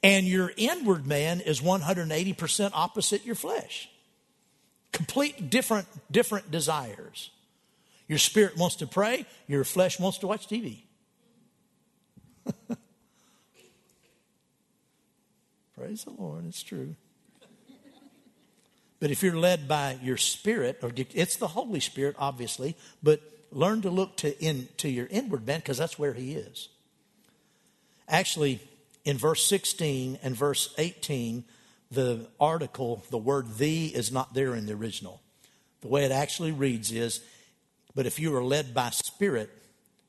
And 0.02 0.26
your 0.26 0.50
inward 0.56 1.06
man 1.06 1.42
is 1.42 1.60
180% 1.60 2.70
opposite 2.72 3.26
your 3.26 3.34
flesh. 3.34 3.90
Complete 4.92 5.50
different, 5.50 5.86
different 6.10 6.50
desires. 6.50 7.28
Your 8.08 8.18
spirit 8.18 8.56
wants 8.56 8.76
to 8.76 8.86
pray, 8.86 9.26
your 9.48 9.64
flesh 9.64 9.98
wants 9.98 10.18
to 10.18 10.26
watch 10.26 10.46
TV. 10.48 10.82
Praise 15.76 16.04
the 16.04 16.10
Lord, 16.10 16.46
it's 16.46 16.62
true. 16.62 16.94
But 18.98 19.10
if 19.10 19.22
you're 19.22 19.36
led 19.36 19.68
by 19.68 19.98
your 20.02 20.16
spirit, 20.16 20.78
or 20.82 20.90
it's 20.96 21.36
the 21.36 21.48
Holy 21.48 21.80
Spirit, 21.80 22.16
obviously, 22.18 22.76
but 23.02 23.20
learn 23.50 23.82
to 23.82 23.90
look 23.90 24.16
to, 24.18 24.42
in, 24.42 24.68
to 24.78 24.88
your 24.88 25.06
inward 25.10 25.46
man 25.46 25.60
because 25.60 25.78
that's 25.78 25.98
where 25.98 26.14
He 26.14 26.32
is. 26.32 26.68
Actually, 28.08 28.60
in 29.04 29.18
verse 29.18 29.44
16 29.44 30.18
and 30.22 30.34
verse 30.34 30.74
18, 30.78 31.44
the 31.90 32.26
article, 32.40 33.04
the 33.10 33.18
word 33.18 33.58
thee, 33.58 33.86
is 33.86 34.10
not 34.10 34.34
there 34.34 34.54
in 34.54 34.66
the 34.66 34.72
original. 34.72 35.20
The 35.82 35.88
way 35.88 36.04
it 36.04 36.12
actually 36.12 36.52
reads 36.52 36.90
is, 36.90 37.20
but 37.96 38.06
if 38.06 38.20
you 38.20 38.36
are 38.36 38.44
led 38.44 38.74
by 38.74 38.90
spirit, 38.90 39.50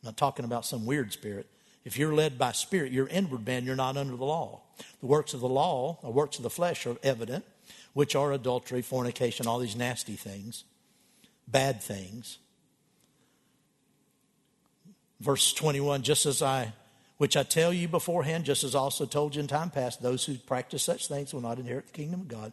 I'm 0.04 0.10
not 0.10 0.18
talking 0.18 0.46
about 0.46 0.66
some 0.66 0.86
weird 0.86 1.12
spirit, 1.14 1.48
if 1.86 1.98
you're 1.98 2.14
led 2.14 2.38
by 2.38 2.52
spirit, 2.52 2.92
you're 2.92 3.08
inward 3.08 3.48
man, 3.48 3.66
you're 3.66 3.76
not 3.76 3.96
under 3.96 4.18
the 4.18 4.26
law. 4.26 4.62
The 5.00 5.08
works 5.08 5.34
of 5.34 5.40
the 5.40 5.48
law, 5.48 5.98
the 6.04 6.10
works 6.10 6.38
of 6.38 6.44
the 6.44 6.50
flesh 6.50 6.86
are 6.86 6.98
evident 7.02 7.46
which 7.94 8.16
are 8.16 8.32
adultery, 8.32 8.84
fornication, 8.84 9.48
all 9.48 9.58
these 9.58 9.76
nasty 9.76 10.14
things, 10.14 10.66
bad 11.48 11.82
things. 11.82 12.38
Verse 15.20 15.52
21 15.54 16.04
just 16.04 16.28
as 16.28 16.44
I, 16.44 16.74
which 17.18 17.36
I 17.36 17.42
tell 17.42 17.74
you 17.74 17.88
beforehand, 17.88 18.46
just 18.46 18.64
as 18.64 18.76
I 18.76 18.80
also 18.80 19.06
told 19.06 19.34
you 19.34 19.40
in 19.40 19.48
time 19.48 19.72
past, 19.72 20.02
those 20.02 20.26
who 20.26 20.36
practice 20.36 20.84
such 20.84 21.08
things 21.08 21.34
will 21.34 21.42
not 21.42 21.58
inherit 21.58 21.88
the 21.88 21.94
kingdom 21.94 22.22
of 22.22 22.28
God. 22.28 22.52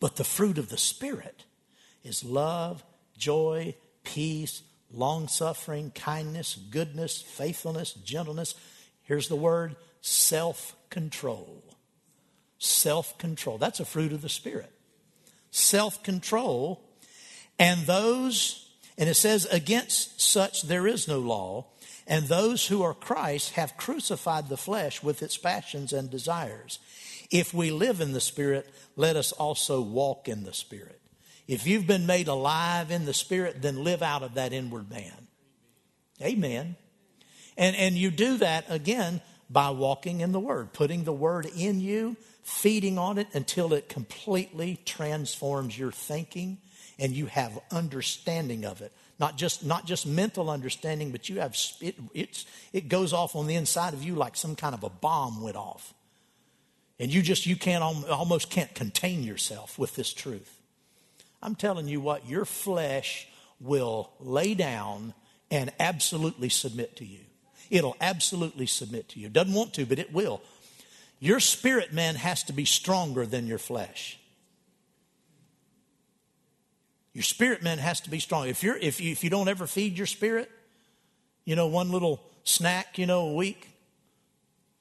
But 0.00 0.16
the 0.16 0.24
fruit 0.24 0.56
of 0.56 0.70
the 0.70 0.78
Spirit 0.78 1.44
is 2.02 2.24
love, 2.24 2.82
joy, 3.18 3.74
peace, 4.04 4.62
long 4.92 5.28
suffering, 5.28 5.90
kindness, 5.94 6.58
goodness, 6.70 7.20
faithfulness, 7.20 7.92
gentleness. 7.92 8.54
Here's 9.02 9.28
the 9.28 9.36
word 9.36 9.76
self 10.00 10.76
control. 10.90 11.62
Self 12.58 13.18
control. 13.18 13.58
That's 13.58 13.80
a 13.80 13.84
fruit 13.84 14.12
of 14.12 14.22
the 14.22 14.28
Spirit. 14.28 14.72
Self 15.50 16.02
control. 16.02 16.80
And 17.58 17.86
those, 17.86 18.68
and 18.98 19.08
it 19.08 19.14
says, 19.14 19.46
against 19.46 20.20
such 20.20 20.62
there 20.62 20.86
is 20.86 21.06
no 21.06 21.18
law. 21.18 21.66
And 22.06 22.26
those 22.26 22.66
who 22.66 22.82
are 22.82 22.94
Christ 22.94 23.52
have 23.52 23.76
crucified 23.76 24.48
the 24.48 24.56
flesh 24.56 25.02
with 25.02 25.22
its 25.22 25.38
passions 25.38 25.92
and 25.92 26.10
desires. 26.10 26.78
If 27.30 27.54
we 27.54 27.70
live 27.70 28.00
in 28.00 28.12
the 28.12 28.20
Spirit, 28.20 28.68
let 28.96 29.16
us 29.16 29.32
also 29.32 29.80
walk 29.80 30.28
in 30.28 30.44
the 30.44 30.52
Spirit. 30.52 31.00
If 31.46 31.66
you've 31.66 31.86
been 31.86 32.06
made 32.06 32.28
alive 32.28 32.90
in 32.90 33.04
the 33.04 33.14
Spirit, 33.14 33.60
then 33.60 33.84
live 33.84 34.02
out 34.02 34.22
of 34.22 34.34
that 34.34 34.52
inward 34.52 34.90
man. 34.90 35.28
Amen. 36.22 36.76
And, 37.56 37.76
and 37.76 37.96
you 37.96 38.10
do 38.10 38.38
that 38.38 38.64
again 38.68 39.20
by 39.50 39.70
walking 39.70 40.20
in 40.20 40.32
the 40.32 40.40
Word, 40.40 40.72
putting 40.72 41.04
the 41.04 41.12
Word 41.12 41.46
in 41.56 41.80
you, 41.80 42.16
feeding 42.42 42.98
on 42.98 43.18
it 43.18 43.28
until 43.32 43.72
it 43.72 43.88
completely 43.88 44.78
transforms 44.84 45.78
your 45.78 45.92
thinking 45.92 46.58
and 46.98 47.12
you 47.12 47.26
have 47.26 47.58
understanding 47.70 48.64
of 48.64 48.80
it. 48.80 48.92
Not 49.18 49.36
just, 49.36 49.64
not 49.64 49.86
just 49.86 50.06
mental 50.06 50.50
understanding, 50.50 51.10
but 51.10 51.28
you 51.28 51.40
have, 51.40 51.56
it, 51.80 51.94
it's, 52.14 52.46
it 52.72 52.88
goes 52.88 53.12
off 53.12 53.36
on 53.36 53.46
the 53.46 53.54
inside 53.54 53.94
of 53.94 54.02
you 54.02 54.14
like 54.14 54.36
some 54.36 54.56
kind 54.56 54.74
of 54.74 54.82
a 54.82 54.90
bomb 54.90 55.40
went 55.40 55.56
off. 55.56 55.94
And 56.98 57.12
you 57.12 57.22
just, 57.22 57.46
you 57.46 57.56
can't, 57.56 57.82
almost 57.82 58.50
can't 58.50 58.74
contain 58.74 59.22
yourself 59.22 59.78
with 59.78 59.94
this 59.94 60.12
truth. 60.12 60.60
I'm 61.44 61.54
telling 61.54 61.86
you 61.86 62.00
what, 62.00 62.26
your 62.26 62.46
flesh 62.46 63.28
will 63.60 64.10
lay 64.18 64.54
down 64.54 65.12
and 65.50 65.70
absolutely 65.78 66.48
submit 66.48 66.96
to 66.96 67.04
you. 67.04 67.20
It'll 67.70 67.96
absolutely 68.00 68.66
submit 68.66 69.10
to 69.10 69.20
you. 69.20 69.28
Doesn't 69.28 69.52
want 69.52 69.74
to, 69.74 69.84
but 69.84 69.98
it 69.98 70.12
will. 70.12 70.40
Your 71.20 71.40
spirit 71.40 71.92
man 71.92 72.14
has 72.16 72.42
to 72.44 72.52
be 72.52 72.64
stronger 72.64 73.26
than 73.26 73.46
your 73.46 73.58
flesh. 73.58 74.18
Your 77.12 77.22
spirit 77.22 77.62
man 77.62 77.78
has 77.78 78.00
to 78.02 78.10
be 78.10 78.18
strong. 78.18 78.48
If 78.48 78.62
you're 78.62 78.76
if 78.76 79.00
you 79.00 79.12
if 79.12 79.22
you 79.22 79.30
don't 79.30 79.48
ever 79.48 79.66
feed 79.66 79.96
your 79.96 80.06
spirit, 80.06 80.50
you 81.44 81.54
know, 81.54 81.68
one 81.68 81.92
little 81.92 82.20
snack, 82.42 82.98
you 82.98 83.06
know, 83.06 83.28
a 83.28 83.34
week, 83.34 83.68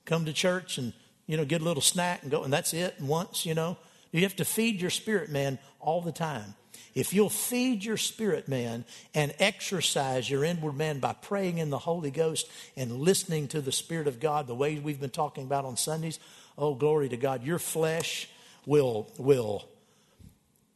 come 0.06 0.26
to 0.26 0.34
church 0.34 0.78
and 0.78 0.93
you 1.28 1.38
know, 1.38 1.45
get 1.45 1.62
a 1.62 1.63
little 1.63 1.82
snack 1.82 2.23
and 2.23 2.32
go, 2.32 2.43
and 2.43 2.52
that's 2.52 2.73
it. 2.73 2.99
Once, 2.99 3.45
you 3.45 3.54
know, 3.54 3.78
you 4.13 4.23
have 4.23 4.36
to 4.38 4.45
feed 4.45 4.80
your 4.80 4.89
spirit 4.89 5.30
man 5.30 5.60
all 5.80 6.02
the 6.02 6.12
time. 6.12 6.56
If 6.95 7.13
you'll 7.13 7.30
feed 7.30 7.84
your 7.84 7.97
spirit 7.97 8.47
man 8.47 8.86
and 9.15 9.34
exercise 9.39 10.30
your 10.30 10.43
inward 10.43 10.78
man 10.78 10.99
by 10.99 11.13
praying 11.13 11.58
in 11.58 11.71
the 11.71 11.80
Holy 11.80 12.12
Ghost 12.12 12.47
and 12.78 12.99
listening 12.99 13.47
to 13.49 13.62
the 13.62 13.71
Spirit 13.71 14.08
of 14.08 14.19
God 14.19 14.45
the 14.45 14.56
way 14.56 14.76
we've 14.76 14.99
been 14.99 15.10
talking 15.10 15.45
about 15.45 15.65
on 15.65 15.76
Sundays, 15.76 16.19
oh, 16.58 16.76
glory 16.76 17.10
to 17.10 17.17
God, 17.17 17.43
your 17.43 17.58
flesh 17.58 18.30
will, 18.65 19.12
will 19.17 19.67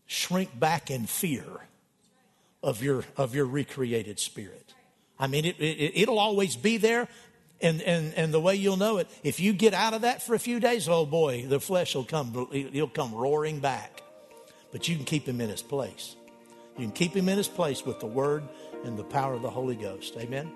shrink 0.08 0.60
back 0.60 0.90
in 0.90 1.06
fear 1.06 1.46
of 2.64 2.82
your, 2.82 3.04
of 3.16 3.36
your 3.36 3.46
recreated 3.46 4.20
spirit. 4.20 4.74
I 5.20 5.28
mean, 5.28 5.46
it, 5.46 5.60
it, 5.60 6.02
it'll 6.02 6.20
always 6.20 6.56
be 6.56 6.78
there, 6.78 7.08
and, 7.62 7.82
and, 7.82 8.14
and 8.14 8.34
the 8.34 8.40
way 8.40 8.56
you'll 8.56 8.78
know 8.78 8.98
it, 8.98 9.08
if 9.24 9.40
you 9.40 9.54
get 9.54 9.74
out 9.74 9.94
of 9.94 10.02
that 10.02 10.22
for 10.22 10.36
a 10.36 10.40
few 10.40 10.60
days, 10.60 10.88
oh 10.88 11.06
boy, 11.06 11.46
the 11.48 11.60
flesh 11.60 11.96
will 11.96 12.04
come, 12.04 12.48
he'll 12.52 12.88
come 12.88 13.14
roaring 13.14 13.60
back. 13.60 14.02
But 14.72 14.88
you 14.88 14.96
can 14.96 15.06
keep 15.06 15.28
him 15.28 15.42
in 15.42 15.50
his 15.50 15.62
place. 15.62 16.16
You 16.78 16.84
can 16.84 16.92
keep 16.92 17.16
him 17.16 17.30
in 17.30 17.38
his 17.38 17.48
place 17.48 17.86
with 17.86 18.00
the 18.00 18.08
word 18.08 18.44
and 18.84 18.98
the 18.98 19.04
power 19.04 19.34
of 19.34 19.42
the 19.42 19.50
Holy 19.50 19.76
Ghost. 19.76 20.16
Amen. 20.18 20.52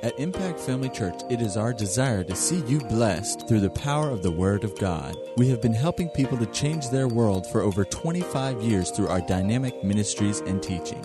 At 0.00 0.18
Impact 0.20 0.60
Family 0.60 0.88
Church, 0.88 1.20
it 1.28 1.42
is 1.42 1.56
our 1.56 1.72
desire 1.72 2.22
to 2.22 2.36
see 2.36 2.62
you 2.68 2.78
blessed 2.78 3.48
through 3.48 3.60
the 3.60 3.70
power 3.70 4.10
of 4.10 4.22
the 4.22 4.30
Word 4.30 4.62
of 4.62 4.78
God. 4.78 5.16
We 5.36 5.48
have 5.48 5.60
been 5.60 5.74
helping 5.74 6.08
people 6.10 6.38
to 6.38 6.46
change 6.46 6.88
their 6.88 7.08
world 7.08 7.50
for 7.50 7.62
over 7.62 7.84
25 7.84 8.62
years 8.62 8.92
through 8.92 9.08
our 9.08 9.20
dynamic 9.20 9.82
ministries 9.82 10.38
and 10.40 10.62
teaching. 10.62 11.04